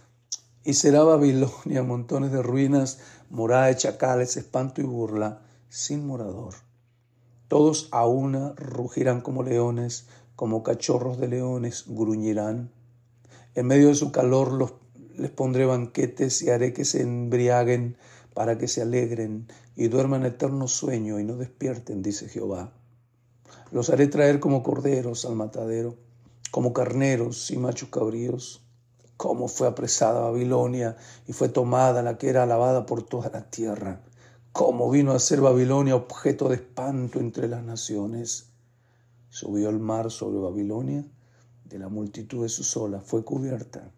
y 0.63 0.73
será 0.73 1.03
Babilonia, 1.03 1.81
montones 1.83 2.31
de 2.31 2.43
ruinas, 2.43 2.99
morada 3.29 3.67
de 3.67 3.77
chacales, 3.77 4.37
espanto 4.37 4.81
y 4.81 4.83
burla, 4.83 5.41
sin 5.69 6.05
morador. 6.05 6.53
Todos 7.47 7.87
a 7.91 8.05
una 8.05 8.53
rugirán 8.55 9.21
como 9.21 9.41
leones, 9.41 10.05
como 10.35 10.61
cachorros 10.61 11.17
de 11.17 11.27
leones 11.29 11.85
gruñirán 11.87 12.71
en 13.55 13.67
medio 13.67 13.87
de 13.87 13.95
su 13.95 14.11
calor 14.11 14.51
los, 14.53 14.73
les 15.17 15.31
pondré 15.31 15.65
banquetes 15.65 16.41
y 16.41 16.49
haré 16.49 16.73
que 16.73 16.85
se 16.85 17.01
embriaguen 17.01 17.97
para 18.33 18.57
que 18.57 18.67
se 18.67 18.81
alegren 18.81 19.47
y 19.75 19.87
duerman 19.87 20.25
eterno 20.25 20.67
sueño 20.67 21.19
y 21.19 21.23
no 21.23 21.35
despierten, 21.35 22.01
dice 22.01 22.29
Jehová. 22.29 22.73
Los 23.71 23.89
haré 23.89 24.07
traer 24.07 24.39
como 24.39 24.63
corderos 24.63 25.25
al 25.25 25.35
matadero, 25.35 25.97
como 26.51 26.73
carneros 26.73 27.51
y 27.51 27.57
machos 27.57 27.89
cabríos. 27.89 28.63
Cómo 29.17 29.47
fue 29.47 29.67
apresada 29.67 30.21
Babilonia 30.21 30.95
y 31.27 31.33
fue 31.33 31.49
tomada 31.49 32.01
la 32.01 32.17
que 32.17 32.29
era 32.29 32.43
alabada 32.43 32.85
por 32.85 33.03
toda 33.03 33.29
la 33.29 33.49
tierra. 33.49 34.01
Cómo 34.53 34.89
vino 34.89 35.11
a 35.11 35.19
ser 35.19 35.41
Babilonia 35.41 35.95
objeto 35.95 36.49
de 36.49 36.55
espanto 36.55 37.19
entre 37.19 37.47
las 37.47 37.63
naciones. 37.63 38.49
Subió 39.29 39.69
el 39.69 39.79
mar 39.79 40.09
sobre 40.09 40.39
Babilonia 40.39 41.05
de 41.69 41.79
la 41.79 41.87
multitud 41.87 42.43
de 42.43 42.49
sus 42.49 42.75
olas 42.75 43.03
fue 43.05 43.23
cubierta. 43.23 43.91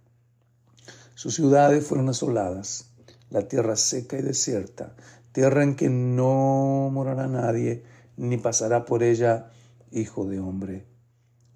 Sus 1.15 1.35
ciudades 1.35 1.85
fueron 1.85 2.09
asoladas, 2.09 2.91
la 3.29 3.47
tierra 3.47 3.75
seca 3.75 4.17
y 4.17 4.21
desierta, 4.21 4.95
tierra 5.31 5.63
en 5.63 5.75
que 5.75 5.89
no 5.89 6.89
morará 6.91 7.27
nadie, 7.27 7.83
ni 8.17 8.37
pasará 8.37 8.85
por 8.85 9.03
ella 9.03 9.51
hijo 9.91 10.25
de 10.25 10.39
hombre. 10.39 10.85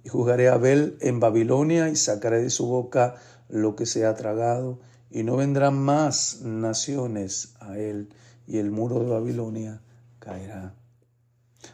Y 0.04 0.10
juzgaré 0.10 0.50
a 0.50 0.54
Abel 0.54 0.98
en 1.02 1.20
Babilonia 1.20 1.90
y 1.90 1.96
sacaré 1.96 2.42
de 2.42 2.50
su 2.50 2.68
boca 2.68 3.16
lo 3.50 3.76
que 3.76 3.86
se 3.86 4.06
ha 4.06 4.16
tragado, 4.16 4.80
y 5.10 5.24
no 5.24 5.38
vendrán 5.38 5.78
más 5.78 6.42
naciones 6.42 7.54
a 7.60 7.78
él, 7.78 8.10
y 8.48 8.58
el 8.58 8.72
muro 8.72 9.00
de 9.00 9.10
Babilonia 9.10 9.82
caerá. 10.20 10.76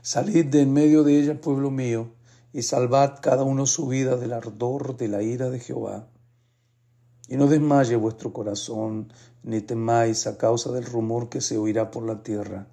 Salid 0.01 0.45
de 0.45 0.62
en 0.62 0.74
medio 0.74 1.03
de 1.03 1.19
ella, 1.19 1.41
pueblo 1.41 1.69
mío, 1.69 2.12
y 2.53 2.63
salvad 2.63 3.20
cada 3.22 3.43
uno 3.43 3.65
su 3.65 3.88
vida 3.88 4.17
del 4.17 4.34
ardor 4.34 4.98
de 4.98 5.08
la 5.08 5.22
ira 5.22 5.50
de 5.50 5.60
Jehová. 5.60 6.08
Y 7.27 7.38
no 7.38 7.48
desmaye 7.48 7.96
vuestro 7.96 8.34
corazón, 8.34 9.13
ni 9.43 9.62
temáis 9.62 10.27
a 10.27 10.38
causa 10.38 10.72
del 10.72 10.86
rumor 10.86 11.29
que 11.29 11.39
se 11.39 11.58
oirá 11.58 11.91
por 11.91 12.03
la 12.03 12.24
tierra. 12.24 12.67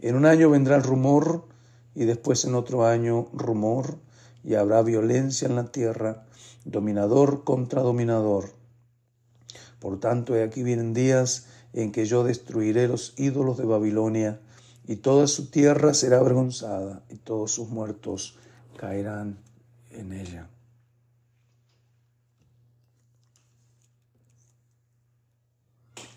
En 0.00 0.14
un 0.14 0.26
año 0.26 0.50
vendrá 0.50 0.76
el 0.76 0.82
rumor, 0.82 1.46
y 1.94 2.04
después 2.04 2.44
en 2.44 2.54
otro 2.54 2.86
año 2.86 3.28
rumor, 3.32 3.98
y 4.44 4.54
habrá 4.54 4.82
violencia 4.82 5.48
en 5.48 5.56
la 5.56 5.72
tierra, 5.72 6.26
dominador 6.64 7.44
contra 7.44 7.82
dominador. 7.82 8.50
Por 9.80 9.98
tanto, 10.00 10.36
he 10.36 10.42
aquí 10.42 10.62
vienen 10.62 10.92
días 10.92 11.46
en 11.72 11.92
que 11.92 12.04
yo 12.04 12.24
destruiré 12.24 12.88
los 12.88 13.14
ídolos 13.16 13.56
de 13.56 13.64
Babilonia, 13.64 14.40
y 14.86 14.96
toda 14.96 15.26
su 15.26 15.50
tierra 15.50 15.94
será 15.94 16.18
avergonzada, 16.18 17.02
y 17.08 17.16
todos 17.16 17.52
sus 17.52 17.68
muertos 17.68 18.36
caerán 18.78 19.36
en 19.90 20.12
ella. 20.12 20.48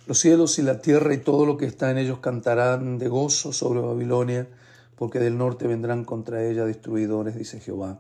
Los 0.08 0.20
cielos 0.20 0.58
y 0.60 0.62
la 0.62 0.82
tierra 0.82 1.14
y 1.14 1.18
todo 1.18 1.46
lo 1.46 1.58
que 1.58 1.66
está 1.66 1.92
en 1.92 1.98
ellos 1.98 2.20
cantarán 2.20 2.98
de 2.98 3.08
gozo 3.08 3.52
sobre 3.52 3.82
Babilonia, 3.82 4.48
porque 4.96 5.20
del 5.20 5.38
norte 5.38 5.68
vendrán 5.68 6.06
contra 6.06 6.44
ella 6.44 6.66
destruidores, 6.66 7.36
dice 7.36 7.60
Jehová. 7.60 8.00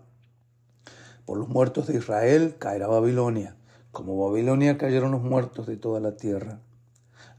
Por 1.26 1.38
los 1.38 1.50
muertos 1.50 1.88
de 1.88 1.98
Israel 1.98 2.56
caerá 2.60 2.88
Babilonia, 2.88 3.56
como 3.92 4.30
Babilonia 4.30 4.78
cayeron 4.78 5.12
los 5.12 5.22
muertos 5.22 5.68
de 5.68 5.78
toda 5.78 6.00
la 6.00 6.18
tierra. 6.18 6.60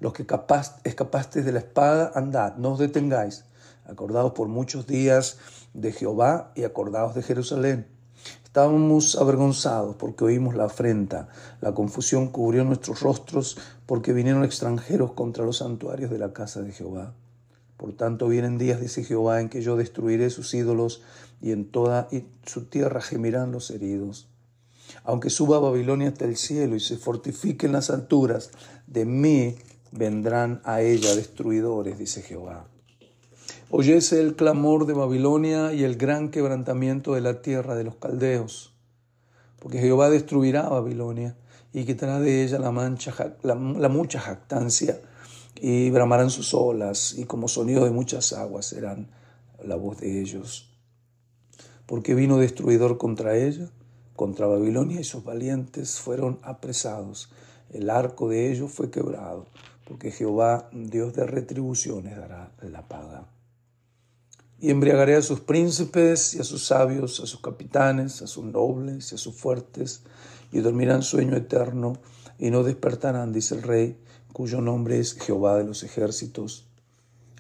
Los 0.01 0.13
que 0.13 0.23
escapasteis 0.23 1.45
de 1.45 1.53
la 1.53 1.59
espada, 1.61 2.11
andad, 2.15 2.57
no 2.57 2.73
os 2.73 2.79
detengáis, 2.79 3.45
acordados 3.85 4.33
por 4.33 4.49
muchos 4.49 4.87
días 4.87 5.39
de 5.75 5.93
Jehová 5.93 6.53
y 6.55 6.65
acordados 6.65 7.15
de 7.15 7.23
Jerusalén. 7.23 7.87
Estábamos 8.45 9.17
avergonzados 9.17 9.97
porque 9.97 10.25
oímos 10.25 10.55
la 10.55 10.65
afrenta, 10.65 11.29
la 11.61 11.73
confusión 11.73 12.29
cubrió 12.29 12.65
nuestros 12.65 13.01
rostros 13.01 13.57
porque 13.87 14.13
vinieron 14.13 14.45
extranjeros 14.45 15.13
contra 15.13 15.45
los 15.45 15.59
santuarios 15.59 16.11
de 16.11 16.19
la 16.19 16.33
casa 16.33 16.61
de 16.61 16.73
Jehová. 16.73 17.15
Por 17.79 17.95
tanto 17.95 18.29
vienen 18.29 18.59
días, 18.59 18.81
dice 18.81 19.05
Jehová, 19.05 19.41
en 19.41 19.49
que 19.49 19.63
yo 19.63 19.77
destruiré 19.77 20.31
sus 20.31 20.53
ídolos 20.55 21.03
y 21.41 21.51
en 21.51 21.71
toda 21.71 22.09
su 22.45 22.67
tierra 22.67 23.01
gemirán 23.01 23.53
los 23.53 23.71
heridos. 23.71 24.29
Aunque 25.03 25.31
suba 25.31 25.59
Babilonia 25.59 26.09
hasta 26.09 26.27
el 26.27 26.37
cielo 26.37 26.77
y 26.77 26.81
se 26.81 26.97
fortifique 26.97 27.67
en 27.67 27.73
las 27.73 27.91
alturas, 27.91 28.51
de 28.87 29.05
mí 29.05 29.57
vendrán 29.91 30.61
a 30.65 30.83
ella 30.83 31.17
destruidores, 31.17 31.99
dice 31.99 32.23
Jehová. 32.23 32.67
Oyese 33.75 34.21
el 34.21 34.37
clamor 34.37 34.85
de 34.85 34.93
Babilonia 34.93 35.73
y 35.73 35.85
el 35.85 35.97
gran 35.97 36.31
quebrantamiento 36.31 37.15
de 37.15 37.23
la 37.23 37.41
tierra 37.41 37.75
de 37.75 37.85
los 37.85 37.97
caldeos, 37.97 38.75
porque 39.59 39.79
Jehová 39.79 40.11
destruirá 40.11 40.67
a 40.67 40.69
Babilonia 40.69 41.39
y 41.73 41.87
quitará 41.87 42.21
de 42.21 42.45
ella 42.45 42.59
la, 42.59 42.71
mancha, 42.71 43.15
la, 43.41 43.55
mucha 43.55 44.21
jactancia, 44.21 45.01
y 45.59 45.89
bramarán 45.89 46.29
sus 46.29 46.53
olas, 46.53 47.15
y 47.17 47.25
como 47.25 47.49
sonido 47.49 47.87
de 47.87 47.93
muchas 47.93 48.35
aguas 48.35 48.67
serán 48.67 49.09
la 49.65 49.77
voz 49.77 50.01
de 50.01 50.21
ellos. 50.21 50.71
porque 51.87 52.15
vino 52.15 52.37
destruidor 52.37 52.99
contra 52.99 53.39
ella, 53.39 53.71
contra 54.15 54.47
Babilonia, 54.47 55.01
y 55.01 55.05
sus 55.05 55.25
valientes 55.25 55.99
fueron 55.99 56.39
apresados. 56.43 57.33
El 57.71 57.89
arco 57.89 58.29
de 58.29 58.53
ellos 58.53 58.71
fue 58.71 58.91
quebrado, 58.91 59.47
porque 59.87 60.11
Jehová, 60.11 60.69
Dios 60.75 61.15
de 61.15 61.25
retribuciones, 61.25 62.19
dará 62.19 62.53
la 62.61 62.87
paga. 62.87 63.29
Y 64.63 64.71
embriagaré 64.71 65.17
a 65.17 65.23
sus 65.23 65.41
príncipes 65.41 66.35
y 66.35 66.39
a 66.39 66.45
sus 66.45 66.65
sabios, 66.65 67.19
a 67.19 67.27
sus 67.27 67.41
capitanes, 67.41 68.23
a 68.23 68.29
sus 68.29 68.45
nobles 68.45 69.11
y 69.11 69.17
a 69.17 69.19
sus 69.19 69.35
fuertes, 69.35 70.05
y 70.53 70.61
dormirán 70.61 71.03
sueño 71.03 71.35
eterno, 71.35 71.95
y 72.39 72.53
no 72.53 72.63
despertarán, 72.63 73.33
dice 73.33 73.57
el 73.57 73.65
rey, 73.65 73.99
cuyo 74.33 74.61
nombre 74.61 75.01
es 75.01 75.15
Jehová 75.15 75.57
de 75.59 75.65
los 75.65 75.83
ejércitos. 75.83 76.69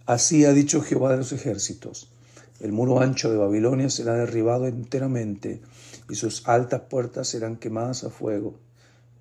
Así 0.04 0.44
ha 0.46 0.52
dicho 0.52 0.82
Jehová 0.82 1.12
de 1.12 1.18
los 1.18 1.30
ejércitos. 1.30 2.10
El 2.58 2.72
muro 2.72 2.98
ancho 2.98 3.30
de 3.30 3.38
Babilonia 3.38 3.88
será 3.88 4.14
derribado 4.14 4.66
enteramente, 4.66 5.62
y 6.10 6.16
sus 6.16 6.48
altas 6.48 6.80
puertas 6.90 7.28
serán 7.28 7.54
quemadas 7.54 8.02
a 8.02 8.10
fuego. 8.10 8.58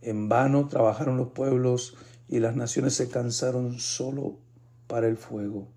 En 0.02 0.28
vano 0.28 0.68
trabajaron 0.68 1.18
los 1.18 1.34
pueblos, 1.34 1.94
y 2.28 2.40
las 2.40 2.56
naciones 2.56 2.96
se 2.96 3.10
cansaron 3.10 3.78
solo 3.78 4.40
para 4.88 5.08
el 5.08 5.18
fuego. 5.18 5.68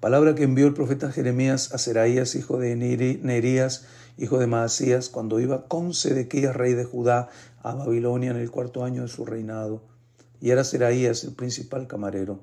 Palabra 0.00 0.34
que 0.34 0.44
envió 0.44 0.66
el 0.66 0.74
profeta 0.74 1.12
Jeremías 1.12 1.72
a 1.72 1.78
Seraías, 1.78 2.34
hijo 2.34 2.58
de 2.58 2.76
Nerías, 2.76 3.86
hijo 4.18 4.38
de 4.38 4.46
Maasías, 4.46 5.08
cuando 5.08 5.40
iba 5.40 5.68
con 5.68 5.94
Sedequías, 5.94 6.54
rey 6.54 6.74
de 6.74 6.84
Judá, 6.84 7.28
a 7.62 7.74
Babilonia 7.74 8.30
en 8.30 8.36
el 8.36 8.50
cuarto 8.50 8.84
año 8.84 9.02
de 9.02 9.08
su 9.08 9.24
reinado. 9.24 9.82
Y 10.40 10.50
era 10.50 10.64
Seraías 10.64 11.24
el 11.24 11.32
principal 11.32 11.86
camarero. 11.86 12.40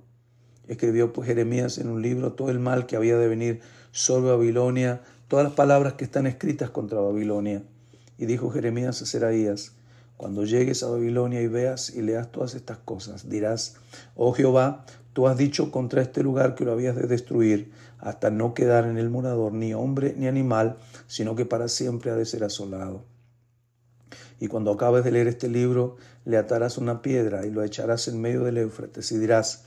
Escribió 0.67 1.13
pues 1.13 1.27
Jeremías 1.27 1.77
en 1.77 1.89
un 1.89 2.01
libro 2.01 2.33
todo 2.33 2.49
el 2.49 2.59
mal 2.59 2.85
que 2.85 2.95
había 2.95 3.17
de 3.17 3.27
venir 3.27 3.61
sobre 3.91 4.31
Babilonia, 4.31 5.01
todas 5.27 5.43
las 5.43 5.53
palabras 5.53 5.93
que 5.93 6.05
están 6.05 6.27
escritas 6.27 6.69
contra 6.69 6.99
Babilonia. 6.99 7.63
Y 8.17 8.25
dijo 8.25 8.51
Jeremías 8.51 9.01
a 9.01 9.05
Seraías, 9.05 9.73
cuando 10.19 10.43
llegues 10.43 10.83
a 10.83 10.89
Babilonia 10.89 11.41
y 11.41 11.47
veas 11.47 11.95
y 11.95 12.01
leas 12.01 12.29
todas 12.31 12.53
estas 12.53 12.77
cosas, 12.77 13.29
dirás, 13.29 13.77
oh 14.15 14.33
Jehová, 14.33 14.85
tú 15.13 15.27
has 15.27 15.37
dicho 15.37 15.71
contra 15.71 16.01
este 16.01 16.23
lugar 16.23 16.55
que 16.55 16.65
lo 16.65 16.71
habías 16.71 16.95
de 16.95 17.07
destruir, 17.07 17.71
hasta 17.97 18.29
no 18.29 18.53
quedar 18.53 18.85
en 18.85 18.97
el 18.97 19.09
morador 19.09 19.53
ni 19.53 19.73
hombre 19.73 20.13
ni 20.17 20.27
animal, 20.27 20.77
sino 21.07 21.35
que 21.35 21.45
para 21.45 21.67
siempre 21.67 22.11
ha 22.11 22.15
de 22.15 22.25
ser 22.25 22.43
asolado. 22.43 23.03
Y 24.39 24.47
cuando 24.47 24.71
acabes 24.71 25.03
de 25.03 25.11
leer 25.11 25.27
este 25.27 25.49
libro, 25.49 25.97
le 26.25 26.37
atarás 26.37 26.77
una 26.77 27.01
piedra 27.01 27.45
y 27.45 27.51
lo 27.51 27.63
echarás 27.63 28.07
en 28.07 28.21
medio 28.21 28.43
del 28.43 28.57
Éufrates 28.57 29.11
y 29.11 29.17
dirás, 29.17 29.63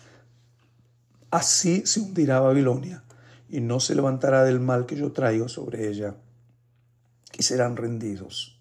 así 1.31 1.83
se 1.85 2.01
hundirá 2.01 2.41
Babilonia 2.41 3.05
y 3.51 3.61
no 3.61 3.81
se 3.81 3.95
levantará 3.95 4.45
del 4.45 4.61
mal 4.61 4.87
que 4.87 4.97
yo 4.97 5.13
traigo 5.13 5.49
sobre 5.49 5.89
ella 5.89 6.15
y 7.37 7.43
serán 7.43 7.77
rendidos. 7.77 8.59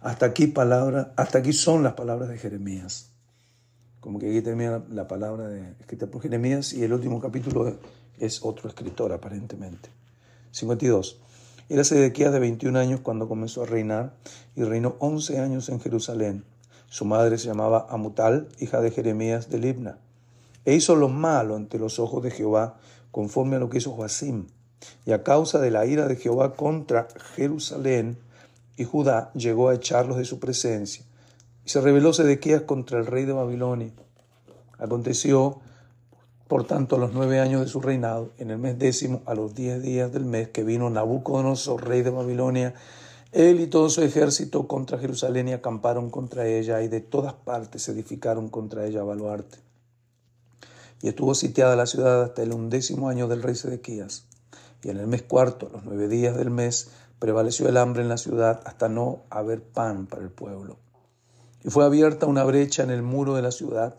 Hasta 0.00 0.26
aquí, 0.26 0.46
palabra, 0.46 1.12
hasta 1.16 1.38
aquí 1.38 1.52
son 1.52 1.82
las 1.82 1.94
palabras 1.94 2.30
de 2.30 2.38
Jeremías. 2.38 3.15
Como 4.00 4.18
que 4.18 4.28
aquí 4.30 4.40
termina 4.42 4.84
la 4.90 5.08
palabra 5.08 5.48
de, 5.48 5.72
escrita 5.80 6.06
por 6.06 6.22
Jeremías 6.22 6.72
y 6.72 6.84
el 6.84 6.92
último 6.92 7.20
capítulo 7.20 7.78
es 8.18 8.44
otro 8.44 8.68
escritor 8.68 9.12
aparentemente. 9.12 9.90
52. 10.52 11.20
Era 11.68 11.82
Sedequías 11.82 12.32
de 12.32 12.38
21 12.38 12.78
años 12.78 13.00
cuando 13.00 13.28
comenzó 13.28 13.64
a 13.64 13.66
reinar 13.66 14.14
y 14.54 14.62
reinó 14.62 14.96
11 15.00 15.40
años 15.40 15.68
en 15.68 15.80
Jerusalén. 15.80 16.44
Su 16.88 17.04
madre 17.04 17.38
se 17.38 17.48
llamaba 17.48 17.86
Amutal, 17.90 18.48
hija 18.60 18.80
de 18.80 18.92
Jeremías 18.92 19.50
de 19.50 19.58
Libna. 19.58 19.98
E 20.64 20.74
hizo 20.74 20.94
lo 20.94 21.08
malo 21.08 21.56
ante 21.56 21.78
los 21.78 21.98
ojos 21.98 22.22
de 22.22 22.30
Jehová, 22.30 22.78
conforme 23.10 23.56
a 23.56 23.58
lo 23.58 23.68
que 23.68 23.78
hizo 23.78 23.92
Joacim. 23.92 24.46
Y 25.04 25.12
a 25.12 25.22
causa 25.22 25.58
de 25.58 25.70
la 25.70 25.86
ira 25.86 26.06
de 26.06 26.16
Jehová 26.16 26.54
contra 26.54 27.08
Jerusalén 27.34 28.18
y 28.76 28.84
Judá, 28.84 29.32
llegó 29.32 29.68
a 29.68 29.74
echarlos 29.74 30.18
de 30.18 30.24
su 30.24 30.38
presencia. 30.38 31.04
Y 31.66 31.68
se 31.68 31.82
rebeló 31.82 32.14
Sedequías 32.14 32.62
contra 32.62 32.98
el 32.98 33.06
rey 33.06 33.26
de 33.26 33.34
Babilonia. 33.34 33.92
Aconteció 34.78 35.60
por 36.48 36.64
tanto, 36.64 36.94
a 36.94 36.98
los 37.00 37.12
nueve 37.12 37.40
años 37.40 37.60
de 37.62 37.66
su 37.66 37.80
reinado, 37.80 38.30
en 38.38 38.52
el 38.52 38.58
mes 38.58 38.78
décimo, 38.78 39.22
a 39.26 39.34
los 39.34 39.54
diez 39.56 39.82
días 39.82 40.12
del 40.12 40.24
mes, 40.24 40.50
que 40.50 40.62
vino 40.62 40.88
Nabucodonosor, 40.90 41.88
rey 41.88 42.02
de 42.02 42.10
Babilonia, 42.10 42.74
él 43.32 43.58
y 43.58 43.66
todo 43.66 43.90
su 43.90 44.02
ejército 44.02 44.68
contra 44.68 44.98
Jerusalén 44.98 45.48
y 45.48 45.54
acamparon 45.54 46.08
contra 46.08 46.46
ella, 46.46 46.82
y 46.82 46.88
de 46.88 47.00
todas 47.00 47.32
partes 47.32 47.82
se 47.82 47.92
edificaron 47.92 48.48
contra 48.48 48.86
ella 48.86 49.02
baluarte. 49.02 49.58
Y 51.02 51.08
estuvo 51.08 51.34
sitiada 51.34 51.74
la 51.74 51.86
ciudad 51.86 52.22
hasta 52.22 52.44
el 52.44 52.52
undécimo 52.52 53.08
año 53.08 53.26
del 53.26 53.42
rey 53.42 53.56
Sedequías. 53.56 54.26
Y 54.84 54.90
en 54.90 54.98
el 54.98 55.08
mes 55.08 55.22
cuarto, 55.22 55.66
a 55.66 55.70
los 55.70 55.84
nueve 55.84 56.06
días 56.06 56.36
del 56.36 56.50
mes, 56.50 56.90
prevaleció 57.18 57.68
el 57.68 57.76
hambre 57.76 58.02
en 58.02 58.08
la 58.08 58.18
ciudad 58.18 58.62
hasta 58.66 58.88
no 58.88 59.24
haber 59.30 59.62
pan 59.62 60.06
para 60.06 60.22
el 60.22 60.30
pueblo. 60.30 60.76
Y 61.66 61.70
fue 61.70 61.84
abierta 61.84 62.26
una 62.26 62.44
brecha 62.44 62.84
en 62.84 62.90
el 62.90 63.02
muro 63.02 63.34
de 63.34 63.42
la 63.42 63.50
ciudad, 63.50 63.96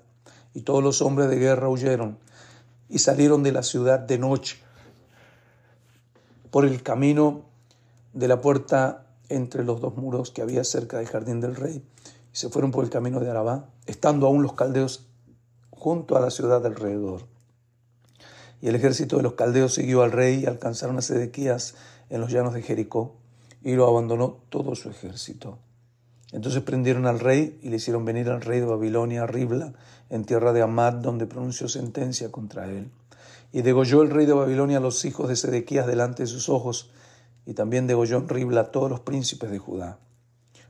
y 0.54 0.62
todos 0.62 0.82
los 0.82 1.02
hombres 1.02 1.30
de 1.30 1.36
guerra 1.36 1.68
huyeron 1.68 2.18
y 2.88 3.00
salieron 3.00 3.44
de 3.44 3.52
la 3.52 3.62
ciudad 3.62 4.00
de 4.00 4.18
noche 4.18 4.58
por 6.50 6.64
el 6.66 6.82
camino 6.82 7.42
de 8.14 8.30
la 8.30 8.40
puerta 8.40 9.06
entre 9.28 9.66
los 9.66 9.82
dos 9.82 9.98
muros 9.98 10.32
que 10.32 10.42
había 10.42 10.64
cerca 10.64 10.98
del 10.98 11.08
jardín 11.08 11.42
del 11.42 11.58
rey 11.58 11.84
y 12.34 12.38
se 12.38 12.48
fueron 12.48 12.72
por 12.72 12.86
el 12.86 12.90
camino 12.90 13.20
de 13.20 13.30
Arabá, 13.30 13.70
estando 13.86 14.28
aún 14.28 14.44
los 14.44 14.54
caldeos 14.54 15.06
junto 15.70 16.16
a 16.16 16.22
la 16.22 16.32
ciudad 16.32 16.66
alrededor. 16.66 17.24
Y 18.62 18.70
el 18.70 18.76
ejército 18.76 19.18
de 19.18 19.24
los 19.24 19.34
caldeos 19.34 19.74
siguió 19.74 20.04
al 20.04 20.14
rey 20.14 20.44
y 20.44 20.46
alcanzaron 20.46 20.98
a 20.98 21.02
Sedequías 21.02 21.76
en 22.10 22.22
los 22.22 22.32
llanos 22.32 22.54
de 22.54 22.62
Jericó 22.62 23.16
y 23.62 23.74
lo 23.74 23.86
abandonó 23.86 24.38
todo 24.50 24.74
su 24.74 24.90
ejército. 24.90 25.60
Entonces 26.38 26.62
prendieron 26.62 27.08
al 27.08 27.20
rey 27.20 27.58
y 27.64 27.70
le 27.70 27.78
hicieron 27.78 28.06
venir 28.06 28.30
al 28.30 28.42
rey 28.42 28.60
de 28.60 28.68
Babilonia 28.68 29.24
a 29.24 29.26
Ribla, 29.26 29.74
en 30.12 30.24
tierra 30.24 30.54
de 30.54 30.62
Amad, 30.62 30.94
donde 30.94 31.26
pronunció 31.26 31.68
sentencia 31.68 32.32
contra 32.32 32.70
él. 32.70 32.92
Y 33.52 33.64
degolló 33.64 34.04
el 34.04 34.12
rey 34.12 34.28
de 34.28 34.34
Babilonia 34.34 34.78
a 34.78 34.80
los 34.80 35.04
hijos 35.04 35.30
de 35.30 35.36
Sedequías 35.36 35.88
delante 35.88 36.22
de 36.22 36.28
sus 36.28 36.48
ojos, 36.48 36.92
y 37.48 37.56
también 37.56 37.88
degolló 37.88 38.18
en 38.18 38.30
Ribla 38.30 38.62
a 38.62 38.72
todos 38.72 38.88
los 38.88 39.00
príncipes 39.00 39.50
de 39.50 39.58
Judá. 39.58 39.98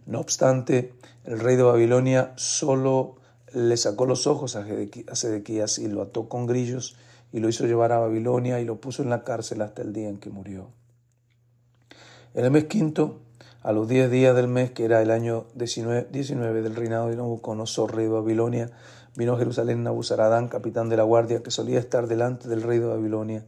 No 0.06 0.22
obstante, 0.22 0.94
el 1.26 1.38
rey 1.38 1.58
de 1.58 1.64
Babilonia 1.64 2.32
solo 2.38 3.18
le 3.54 3.76
sacó 3.76 4.06
los 4.06 4.26
ojos 4.26 4.56
a 4.56 4.66
Sedequías 5.16 5.80
y 5.80 5.90
lo 5.90 6.02
ató 6.02 6.30
con 6.30 6.48
grillos 6.48 6.96
y 7.34 7.42
lo 7.42 7.50
hizo 7.50 7.68
llevar 7.68 7.92
a 7.92 8.00
Babilonia 8.00 8.62
y 8.62 8.66
lo 8.66 8.80
puso 8.80 9.04
en 9.04 9.10
la 9.10 9.26
cárcel 9.26 9.62
hasta 9.62 9.82
el 9.82 9.92
día 9.92 10.08
en 10.08 10.18
que 10.18 10.30
murió. 10.30 10.70
En 12.34 12.46
el 12.46 12.52
mes 12.52 12.68
quinto, 12.68 13.20
a 13.68 13.74
los 13.74 13.90
diez 13.90 14.10
días 14.10 14.34
del 14.34 14.48
mes, 14.48 14.72
que 14.72 14.86
era 14.86 15.02
el 15.02 15.12
año 15.12 15.44
19, 15.56 16.62
del 16.62 16.74
reinado 16.74 17.10
de 17.10 17.18
Nabucodonosor, 17.18 17.94
rey 17.94 18.06
de 18.06 18.14
Babilonia, 18.14 18.72
vino 19.18 19.34
a 19.34 19.38
Jerusalén 19.38 19.84
Nabuzaradán, 19.84 20.48
capitán 20.48 20.88
de 20.88 20.96
la 20.96 21.04
guardia, 21.04 21.44
que 21.44 21.52
solía 21.52 21.78
estar 21.78 22.08
delante 22.08 22.48
del 22.48 22.62
rey 22.62 22.80
de 22.80 22.86
Babilonia, 22.86 23.44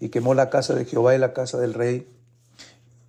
y 0.00 0.08
quemó 0.08 0.34
la 0.34 0.50
casa 0.50 0.74
de 0.74 0.84
Jehová 0.84 1.14
y 1.14 1.18
la 1.18 1.32
casa 1.32 1.60
del 1.60 1.74
rey, 1.74 2.08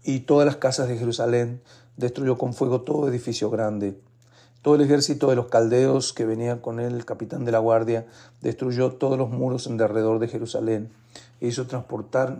y 0.04 0.20
todas 0.20 0.46
las 0.46 0.58
casas 0.58 0.88
de 0.88 0.96
Jerusalén, 0.96 1.60
destruyó 1.98 2.38
con 2.38 2.54
fuego 2.54 2.82
todo 2.82 3.10
edificio 3.10 3.50
grande. 3.50 3.98
Todo 4.62 4.76
el 4.76 4.82
ejército 4.82 5.32
de 5.32 5.36
los 5.36 5.48
caldeos 5.48 6.14
que 6.14 6.24
venía 6.24 6.62
con 6.62 6.80
él, 6.80 6.94
el 6.94 7.06
capitán 7.06 7.46
de 7.46 7.52
la 7.52 7.58
guardia, 7.58 8.06
destruyó 8.44 8.92
todos 8.92 9.18
los 9.18 9.32
muros 9.32 9.66
en 9.66 9.78
derredor 9.78 10.20
de 10.20 10.28
Jerusalén 10.28 10.92
hizo 11.42 11.68
transportar 11.68 12.38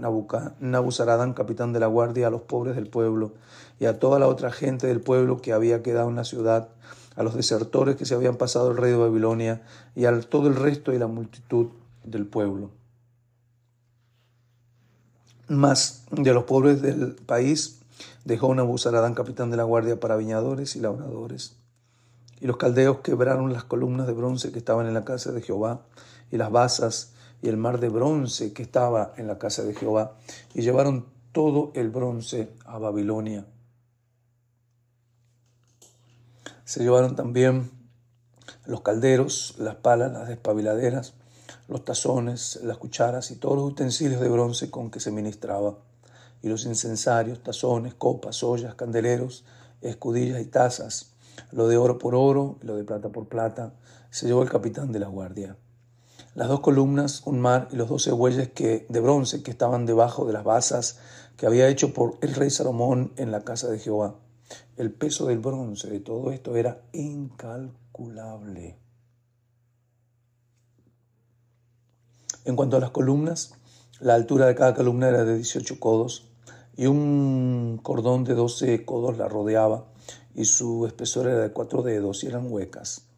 Nabuzaradán, 0.60 1.34
capitán 1.34 1.74
de 1.74 1.80
la 1.80 1.88
guardia, 1.88 2.28
a 2.28 2.30
los 2.30 2.42
pobres 2.42 2.76
del 2.76 2.88
pueblo 2.88 3.34
y 3.80 3.86
a 3.86 4.00
toda 4.00 4.20
la 4.20 4.28
otra 4.28 4.52
gente 4.52 4.88
del 4.88 5.02
pueblo 5.02 5.42
que 5.42 5.54
había 5.54 5.84
quedado 5.84 6.10
en 6.10 6.16
la 6.16 6.24
ciudad, 6.24 6.70
a 7.16 7.24
los 7.24 7.36
desertores 7.36 7.96
que 7.96 8.06
se 8.06 8.16
habían 8.16 8.38
pasado 8.38 8.72
el 8.72 8.78
rey 8.78 8.92
de 8.92 8.98
Babilonia 8.98 9.62
y 9.96 10.06
a 10.06 10.20
todo 10.22 10.48
el 10.48 10.56
resto 10.56 10.94
y 10.94 11.00
la 11.00 11.08
multitud 11.08 11.68
del 12.04 12.26
pueblo. 12.26 12.70
Más 15.48 16.06
de 16.12 16.34
los 16.34 16.46
pobres 16.46 16.82
del 16.82 17.16
país 17.16 17.82
dejó 18.26 18.56
Nabuzaradán, 18.56 19.14
capitán 19.14 19.52
de 19.52 19.58
la 19.58 19.64
guardia, 19.64 20.00
para 20.00 20.16
viñadores 20.16 20.76
y 20.76 20.80
labradores. 20.80 21.56
Y 22.40 22.48
los 22.48 22.58
caldeos 22.58 23.00
quebraron 23.00 23.52
las 23.54 23.64
columnas 23.64 24.08
de 24.08 24.14
bronce 24.14 24.52
que 24.52 24.60
estaban 24.60 24.88
en 24.88 24.94
la 24.94 25.06
casa 25.06 25.32
de 25.32 25.42
Jehová 25.42 25.82
y 26.32 26.38
las 26.38 26.52
basas 26.52 27.14
y 27.44 27.50
el 27.50 27.58
mar 27.58 27.82
de 27.82 27.90
bronce 27.90 28.54
que 28.54 28.64
estaba 28.64 29.14
en 29.18 29.28
la 29.28 29.38
casa 29.38 29.64
de 29.64 29.76
Jehová, 29.76 30.16
y 30.54 30.62
llevaron 30.62 31.06
todo 31.34 31.72
el 31.76 31.90
bronce 31.90 32.54
a 32.66 32.78
Babilonia. 32.78 33.46
Se 36.64 36.82
llevaron 36.82 37.18
también 37.18 37.70
los 38.66 38.80
calderos, 38.80 39.56
las 39.58 39.76
palas, 39.76 40.14
las 40.14 40.30
despabiladeras, 40.30 41.16
los 41.68 41.84
tazones, 41.84 42.60
las 42.64 42.78
cucharas 42.78 43.30
y 43.32 43.36
todos 43.36 43.58
los 43.58 43.66
utensilios 43.66 44.22
de 44.22 44.30
bronce 44.30 44.72
con 44.72 44.90
que 44.90 45.02
se 45.02 45.12
ministraba, 45.12 45.78
y 46.42 46.48
los 46.48 46.66
incensarios, 46.66 47.44
tazones, 47.44 47.94
copas, 47.94 48.42
ollas, 48.42 48.76
candeleros, 48.76 49.44
escudillas 49.82 50.42
y 50.42 50.46
tazas, 50.46 51.12
lo 51.52 51.68
de 51.68 51.76
oro 51.76 51.98
por 51.98 52.16
oro, 52.16 52.58
lo 52.62 52.78
de 52.78 52.86
plata 52.86 53.10
por 53.10 53.28
plata, 53.28 53.74
se 54.12 54.28
llevó 54.28 54.44
el 54.44 54.50
capitán 54.50 54.94
de 54.94 55.00
la 55.00 55.08
guardia. 55.08 55.58
Las 56.36 56.48
dos 56.48 56.62
columnas, 56.62 57.22
un 57.26 57.40
mar 57.40 57.68
y 57.72 57.76
los 57.76 57.90
doce 57.90 58.12
bueyes 58.12 58.50
que, 58.50 58.86
de 58.90 59.00
bronce 59.00 59.44
que 59.44 59.52
estaban 59.52 59.86
debajo 59.86 60.26
de 60.26 60.34
las 60.34 60.44
basas 60.44 61.00
que 61.38 61.46
había 61.46 61.68
hecho 61.68 61.94
por 61.94 62.18
el 62.22 62.34
rey 62.34 62.50
Salomón 62.50 63.14
en 63.18 63.32
la 63.32 63.44
casa 63.44 63.70
de 63.70 63.80
Jehová. 63.80 64.16
El 64.78 64.92
peso 64.92 65.28
del 65.28 65.40
bronce 65.40 65.90
de 65.90 66.00
todo 66.00 66.32
esto 66.32 66.56
era 66.56 66.82
incalculable. 66.94 68.78
En 72.46 72.56
cuanto 72.56 72.78
a 72.78 72.80
las 72.80 72.92
columnas, 72.92 73.54
la 74.00 74.16
altura 74.16 74.48
de 74.48 74.56
cada 74.56 74.74
columna 74.74 75.10
era 75.10 75.24
de 75.24 75.36
18 75.36 75.80
codos 75.80 76.30
y 76.76 76.88
un 76.88 77.80
cordón 77.82 78.24
de 78.24 78.34
12 78.34 78.84
codos 78.86 79.18
la 79.18 79.28
rodeaba 79.28 79.86
y 80.36 80.46
su 80.46 80.86
espesor 80.88 81.28
era 81.28 81.40
de 81.40 81.52
cuatro 81.52 81.84
dedos 81.84 82.24
y 82.24 82.28
eran 82.28 82.52
huecas. 82.52 83.13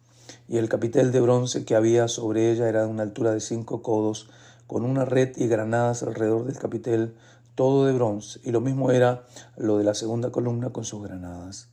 Y 0.48 0.58
el 0.58 0.68
capitel 0.68 1.12
de 1.12 1.20
bronce 1.20 1.64
que 1.64 1.74
había 1.74 2.08
sobre 2.08 2.52
ella 2.52 2.68
era 2.68 2.82
de 2.82 2.88
una 2.88 3.02
altura 3.02 3.32
de 3.32 3.40
cinco 3.40 3.82
codos, 3.82 4.28
con 4.66 4.84
una 4.84 5.04
red 5.04 5.36
y 5.36 5.48
granadas 5.48 6.02
alrededor 6.02 6.44
del 6.44 6.58
capitel, 6.58 7.14
todo 7.54 7.86
de 7.86 7.92
bronce, 7.92 8.40
y 8.44 8.50
lo 8.50 8.60
mismo 8.60 8.90
era 8.90 9.24
lo 9.56 9.78
de 9.78 9.84
la 9.84 9.94
segunda 9.94 10.30
columna 10.30 10.70
con 10.70 10.84
sus 10.84 11.02
granadas. 11.02 11.68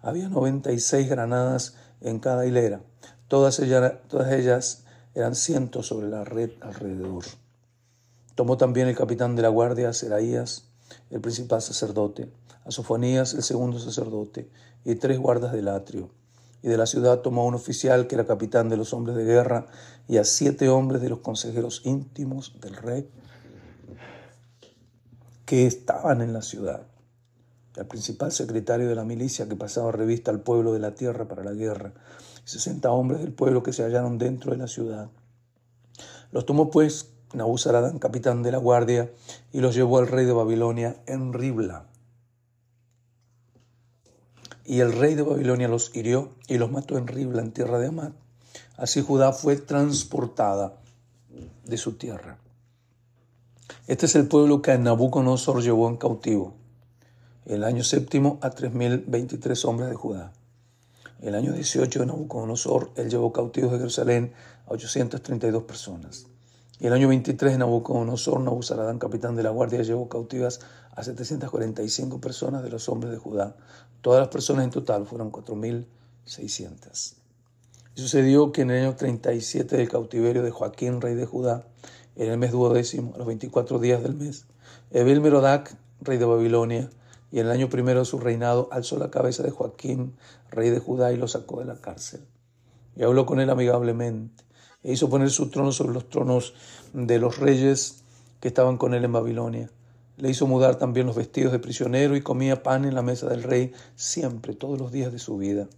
Había 0.00 0.28
noventa 0.28 0.72
y 0.72 0.78
seis 0.78 1.08
granadas 1.08 1.74
en 2.00 2.18
cada 2.18 2.46
hilera, 2.46 2.80
todas 3.28 3.60
ellas, 3.60 4.84
eran 5.14 5.34
cientos 5.34 5.86
sobre 5.86 6.08
la 6.08 6.24
red 6.24 6.50
alrededor. 6.60 7.24
Tomó 8.34 8.56
también 8.56 8.86
el 8.88 8.96
capitán 8.96 9.34
de 9.34 9.42
la 9.42 9.48
guardia, 9.48 9.92
Seraías, 9.92 10.68
el 11.10 11.20
principal 11.20 11.60
sacerdote, 11.60 12.30
a 12.64 12.70
Sofonías, 12.70 13.34
el 13.34 13.42
segundo 13.42 13.80
sacerdote, 13.80 14.48
y 14.84 14.94
tres 14.94 15.18
guardas 15.18 15.52
del 15.52 15.68
atrio. 15.68 16.08
Y 16.62 16.68
de 16.68 16.76
la 16.76 16.86
ciudad 16.86 17.20
tomó 17.20 17.42
a 17.42 17.44
un 17.46 17.54
oficial 17.54 18.06
que 18.06 18.14
era 18.16 18.26
capitán 18.26 18.68
de 18.68 18.76
los 18.76 18.92
hombres 18.92 19.16
de 19.16 19.24
guerra, 19.24 19.66
y 20.08 20.16
a 20.16 20.24
siete 20.24 20.68
hombres 20.68 21.02
de 21.02 21.08
los 21.08 21.20
consejeros 21.20 21.82
íntimos 21.84 22.60
del 22.60 22.74
rey 22.74 23.08
que 25.44 25.66
estaban 25.66 26.20
en 26.20 26.32
la 26.32 26.42
ciudad. 26.42 26.82
Al 27.76 27.86
principal 27.86 28.32
secretario 28.32 28.88
de 28.88 28.94
la 28.94 29.04
milicia 29.04 29.48
que 29.48 29.56
pasaba 29.56 29.92
revista 29.92 30.30
al 30.30 30.40
pueblo 30.40 30.72
de 30.72 30.78
la 30.78 30.94
tierra 30.94 31.28
para 31.28 31.44
la 31.44 31.52
guerra, 31.52 31.94
y 32.44 32.48
sesenta 32.48 32.90
hombres 32.90 33.20
del 33.20 33.32
pueblo 33.32 33.62
que 33.62 33.72
se 33.72 33.82
hallaron 33.82 34.18
dentro 34.18 34.52
de 34.52 34.58
la 34.58 34.66
ciudad. 34.66 35.08
Los 36.32 36.44
tomó 36.44 36.70
pues 36.70 37.10
Nabuzaradán, 37.34 37.98
capitán 37.98 38.42
de 38.42 38.52
la 38.52 38.58
guardia, 38.58 39.10
y 39.52 39.60
los 39.60 39.74
llevó 39.74 39.98
al 39.98 40.08
rey 40.08 40.24
de 40.24 40.32
Babilonia 40.32 40.96
en 41.06 41.32
Ribla. 41.32 41.87
Y 44.68 44.80
el 44.80 44.92
rey 44.92 45.14
de 45.14 45.22
Babilonia 45.22 45.66
los 45.66 45.96
hirió 45.96 46.28
y 46.46 46.58
los 46.58 46.70
mató 46.70 46.98
en 46.98 47.06
Ribla, 47.06 47.40
en 47.40 47.52
tierra 47.52 47.78
de 47.78 47.86
Amad. 47.86 48.12
Así 48.76 49.00
Judá 49.00 49.32
fue 49.32 49.56
transportada 49.56 50.74
de 51.64 51.78
su 51.78 51.94
tierra. 51.94 52.36
Este 53.86 54.04
es 54.04 54.14
el 54.14 54.28
pueblo 54.28 54.60
que 54.60 54.76
Nabucodonosor 54.76 55.62
llevó 55.62 55.88
en 55.88 55.96
cautivo. 55.96 56.52
El 57.46 57.64
año 57.64 57.82
séptimo 57.82 58.38
a 58.42 58.50
3.023 58.50 59.64
hombres 59.64 59.88
de 59.88 59.94
Judá. 59.94 60.34
El 61.22 61.34
año 61.34 61.54
18 61.54 62.00
de 62.00 62.04
Nabucodonosor, 62.04 62.90
él 62.96 63.08
llevó 63.08 63.32
cautivos 63.32 63.72
de 63.72 63.78
Jerusalén 63.78 64.34
a 64.66 64.72
832 64.72 65.62
personas. 65.62 66.26
Y 66.80 66.86
el 66.86 66.92
año 66.92 67.08
23, 67.08 67.58
Nabucodonosor, 67.58 68.40
Nabuzaradán, 68.40 69.00
capitán 69.00 69.34
de 69.34 69.42
la 69.42 69.50
guardia, 69.50 69.82
llevó 69.82 70.08
cautivas 70.08 70.60
a 70.94 71.02
745 71.02 72.20
personas 72.20 72.62
de 72.62 72.70
los 72.70 72.88
hombres 72.88 73.10
de 73.12 73.18
Judá. 73.18 73.56
Todas 74.00 74.20
las 74.20 74.28
personas 74.28 74.64
en 74.64 74.70
total 74.70 75.04
fueron 75.04 75.32
4.600. 75.32 77.14
Y 77.96 78.00
sucedió 78.00 78.52
que 78.52 78.62
en 78.62 78.70
el 78.70 78.84
año 78.84 78.94
37 78.94 79.76
del 79.76 79.88
cautiverio 79.88 80.44
de 80.44 80.52
Joaquín, 80.52 81.00
rey 81.00 81.16
de 81.16 81.26
Judá, 81.26 81.66
en 82.14 82.30
el 82.30 82.38
mes 82.38 82.52
duodécimo, 82.52 83.12
a 83.16 83.18
los 83.18 83.26
24 83.26 83.80
días 83.80 84.00
del 84.00 84.14
mes, 84.14 84.46
Ebel 84.92 85.20
Merodac, 85.20 85.76
rey 86.00 86.16
de 86.16 86.26
Babilonia, 86.26 86.90
y 87.32 87.40
en 87.40 87.46
el 87.46 87.52
año 87.52 87.68
primero 87.68 88.00
de 88.00 88.06
su 88.06 88.20
reinado, 88.20 88.68
alzó 88.70 88.98
la 88.98 89.10
cabeza 89.10 89.42
de 89.42 89.50
Joaquín, 89.50 90.16
rey 90.50 90.70
de 90.70 90.78
Judá, 90.78 91.12
y 91.12 91.16
lo 91.16 91.26
sacó 91.26 91.58
de 91.58 91.66
la 91.66 91.80
cárcel. 91.80 92.20
Y 92.94 93.02
habló 93.02 93.26
con 93.26 93.40
él 93.40 93.50
amigablemente 93.50 94.47
e 94.82 94.92
hizo 94.92 95.10
poner 95.10 95.30
su 95.30 95.48
trono 95.50 95.72
sobre 95.72 95.94
los 95.94 96.08
tronos 96.08 96.54
de 96.92 97.18
los 97.18 97.38
reyes 97.38 98.02
que 98.40 98.48
estaban 98.48 98.76
con 98.76 98.94
él 98.94 99.04
en 99.04 99.12
Babilonia. 99.12 99.70
Le 100.16 100.30
hizo 100.30 100.46
mudar 100.46 100.76
también 100.76 101.06
los 101.06 101.16
vestidos 101.16 101.52
de 101.52 101.58
prisionero 101.58 102.16
y 102.16 102.22
comía 102.22 102.62
pan 102.62 102.84
en 102.84 102.94
la 102.94 103.02
mesa 103.02 103.28
del 103.28 103.42
rey 103.42 103.72
siempre, 103.96 104.54
todos 104.54 104.78
los 104.78 104.90
días 104.90 105.12
de 105.12 105.18
su 105.18 105.36
vida. 105.38 105.68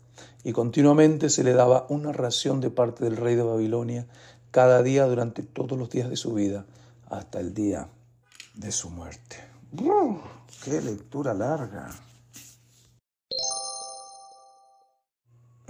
Y 0.44 0.52
continuamente 0.52 1.28
se 1.28 1.44
le 1.44 1.52
daba 1.52 1.86
una 1.88 2.12
ración 2.12 2.60
de 2.60 2.70
parte 2.70 3.04
del 3.04 3.16
rey 3.16 3.34
de 3.34 3.42
Babilonia 3.42 4.06
cada 4.50 4.82
día 4.82 5.06
durante 5.06 5.42
todos 5.42 5.78
los 5.78 5.90
días 5.90 6.08
de 6.10 6.16
su 6.16 6.34
vida, 6.34 6.66
hasta 7.08 7.40
el 7.40 7.54
día 7.54 7.88
de 8.54 8.72
su 8.72 8.90
muerte. 8.90 9.36
¡Qué 10.64 10.80
lectura 10.80 11.34
larga! 11.34 12.09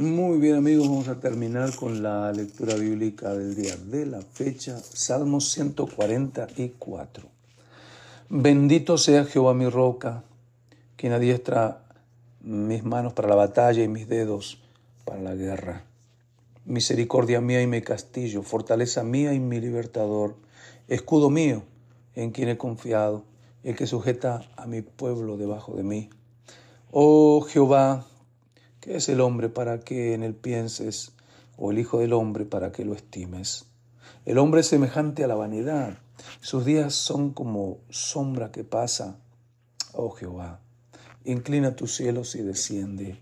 Muy 0.01 0.39
bien 0.39 0.55
amigos, 0.55 0.89
vamos 0.89 1.09
a 1.09 1.21
terminar 1.21 1.77
con 1.77 2.03
la 2.03 2.33
lectura 2.33 2.75
bíblica 2.75 3.35
del 3.35 3.55
día 3.55 3.77
de 3.77 4.07
la 4.07 4.23
fecha, 4.23 4.79
Salmos 4.79 5.51
144. 5.53 7.29
Bendito 8.31 8.97
sea 8.97 9.27
Jehová 9.27 9.53
mi 9.53 9.69
roca, 9.69 10.25
quien 10.97 11.13
adiestra 11.13 11.83
mis 12.41 12.83
manos 12.83 13.13
para 13.13 13.29
la 13.29 13.35
batalla 13.35 13.85
y 13.85 13.89
mis 13.89 14.09
dedos 14.09 14.63
para 15.05 15.21
la 15.21 15.35
guerra. 15.35 15.85
Misericordia 16.65 17.43
mía 17.43 17.61
y 17.61 17.67
mi 17.67 17.83
castillo, 17.83 18.43
fortaleza 18.43 19.05
mía 19.05 19.35
y 19.35 19.39
mi 19.39 19.61
libertador, 19.61 20.37
escudo 20.89 21.29
mío 21.29 21.63
en 22.15 22.31
quien 22.31 22.49
he 22.49 22.57
confiado, 22.57 23.25
el 23.65 23.77
que 23.77 23.87
sujeta 23.87 24.51
a 24.57 24.67
mi 24.67 24.81
pueblo 24.81 25.37
debajo 25.37 25.77
de 25.77 25.83
mí. 25.83 26.09
Oh 26.91 27.43
Jehová, 27.43 28.07
¿Qué 28.81 28.97
es 28.97 29.11
el 29.11 29.21
hombre 29.21 29.51
para 29.51 29.81
que 29.81 30.14
en 30.14 30.23
él 30.23 30.35
pienses, 30.35 31.12
o 31.59 31.71
el 31.71 31.79
Hijo 31.79 31.99
del 31.99 32.14
hombre 32.14 32.47
para 32.47 32.73
que 32.73 32.87
lo 32.87 32.95
estimes? 32.95 33.66
El 34.25 34.38
hombre 34.38 34.62
es 34.62 34.69
semejante 34.69 35.23
a 35.23 35.27
la 35.27 35.35
vanidad, 35.35 35.99
sus 36.40 36.64
días 36.64 36.95
son 36.95 37.35
como 37.35 37.77
sombra 37.90 38.51
que 38.51 38.64
pasa. 38.64 39.19
Oh 39.93 40.09
Jehová, 40.09 40.61
inclina 41.27 41.77
tus 41.77 41.95
cielos 41.95 42.35
y 42.37 42.40
desciende, 42.40 43.21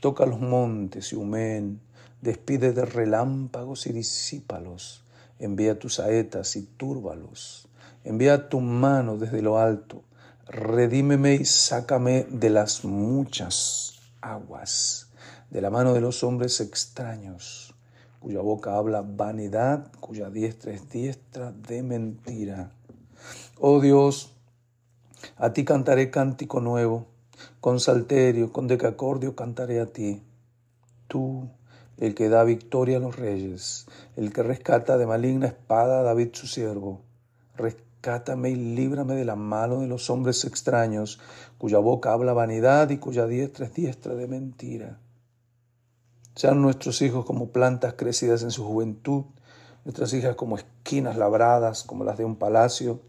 toca 0.00 0.24
los 0.24 0.40
montes 0.40 1.12
y 1.12 1.16
humeen, 1.16 1.82
despide 2.22 2.72
de 2.72 2.86
relámpagos 2.86 3.86
y 3.86 3.92
disípalos, 3.92 5.04
envía 5.38 5.78
tus 5.78 5.96
saetas 5.96 6.56
y 6.56 6.62
túrbalos, 6.62 7.68
envía 8.04 8.48
tu 8.48 8.62
mano 8.62 9.18
desde 9.18 9.42
lo 9.42 9.58
alto, 9.58 10.02
redímeme 10.48 11.34
y 11.34 11.44
sácame 11.44 12.26
de 12.30 12.48
las 12.48 12.86
muchas 12.86 13.93
aguas, 14.24 15.10
de 15.50 15.60
la 15.60 15.70
mano 15.70 15.92
de 15.92 16.00
los 16.00 16.24
hombres 16.24 16.60
extraños, 16.60 17.74
cuya 18.20 18.40
boca 18.40 18.76
habla 18.76 19.02
vanidad, 19.02 19.92
cuya 20.00 20.30
diestra 20.30 20.72
es 20.72 20.88
diestra 20.88 21.52
de 21.52 21.82
mentira. 21.82 22.72
Oh 23.58 23.80
Dios, 23.80 24.34
a 25.36 25.52
ti 25.52 25.64
cantaré 25.64 26.10
cántico 26.10 26.60
nuevo, 26.60 27.06
con 27.60 27.80
salterio, 27.80 28.52
con 28.52 28.66
decacordio 28.66 29.36
cantaré 29.36 29.80
a 29.80 29.86
ti. 29.86 30.22
Tú, 31.08 31.48
el 31.98 32.14
que 32.14 32.28
da 32.28 32.44
victoria 32.44 32.96
a 32.96 33.00
los 33.00 33.16
reyes, 33.16 33.86
el 34.16 34.32
que 34.32 34.42
rescata 34.42 34.96
de 34.96 35.06
maligna 35.06 35.46
espada 35.46 36.00
a 36.00 36.02
David 36.02 36.30
su 36.32 36.46
siervo, 36.46 37.02
Cátame 38.04 38.50
y 38.50 38.54
líbrame 38.54 39.14
de 39.14 39.24
la 39.24 39.34
mano 39.34 39.80
de 39.80 39.86
los 39.86 40.10
hombres 40.10 40.44
extraños, 40.44 41.20
cuya 41.56 41.78
boca 41.78 42.12
habla 42.12 42.34
vanidad 42.34 42.90
y 42.90 42.98
cuya 42.98 43.26
diestra 43.26 43.64
es 43.64 43.72
diestra 43.72 44.14
de 44.14 44.26
mentira. 44.26 44.98
Sean 46.34 46.60
nuestros 46.60 47.00
hijos 47.00 47.24
como 47.24 47.48
plantas 47.48 47.94
crecidas 47.94 48.42
en 48.42 48.50
su 48.50 48.62
juventud, 48.62 49.24
nuestras 49.86 50.12
hijas 50.12 50.36
como 50.36 50.58
esquinas 50.58 51.16
labradas, 51.16 51.82
como 51.82 52.04
las 52.04 52.18
de 52.18 52.26
un 52.26 52.36
palacio, 52.36 53.00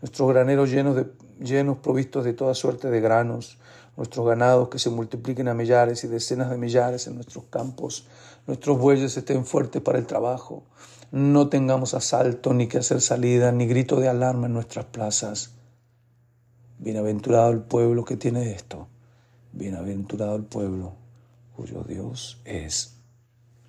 nuestros 0.00 0.28
graneros 0.28 0.70
llenos, 0.70 1.04
llenos 1.40 1.78
provistos 1.78 2.24
de 2.24 2.32
toda 2.32 2.54
suerte 2.54 2.90
de 2.90 3.00
granos, 3.00 3.58
nuestros 3.96 4.24
ganados 4.24 4.68
que 4.68 4.78
se 4.78 4.88
multipliquen 4.88 5.48
a 5.48 5.54
millares 5.54 6.04
y 6.04 6.06
decenas 6.06 6.48
de 6.48 6.58
millares 6.58 7.08
en 7.08 7.16
nuestros 7.16 7.42
campos, 7.46 8.06
nuestros 8.46 8.78
bueyes 8.78 9.16
estén 9.16 9.46
fuertes 9.46 9.82
para 9.82 9.98
el 9.98 10.06
trabajo, 10.06 10.62
no 11.14 11.48
tengamos 11.48 11.94
asalto, 11.94 12.52
ni 12.54 12.66
que 12.66 12.78
hacer 12.78 13.00
salida, 13.00 13.52
ni 13.52 13.68
grito 13.68 14.00
de 14.00 14.08
alarma 14.08 14.48
en 14.48 14.52
nuestras 14.52 14.86
plazas. 14.86 15.52
Bienaventurado 16.80 17.52
el 17.52 17.60
pueblo 17.60 18.04
que 18.04 18.16
tiene 18.16 18.50
esto. 18.50 18.88
Bienaventurado 19.52 20.34
el 20.34 20.42
pueblo 20.42 20.94
cuyo 21.54 21.84
Dios 21.84 22.40
es 22.44 22.96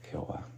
Jehová. 0.10 0.55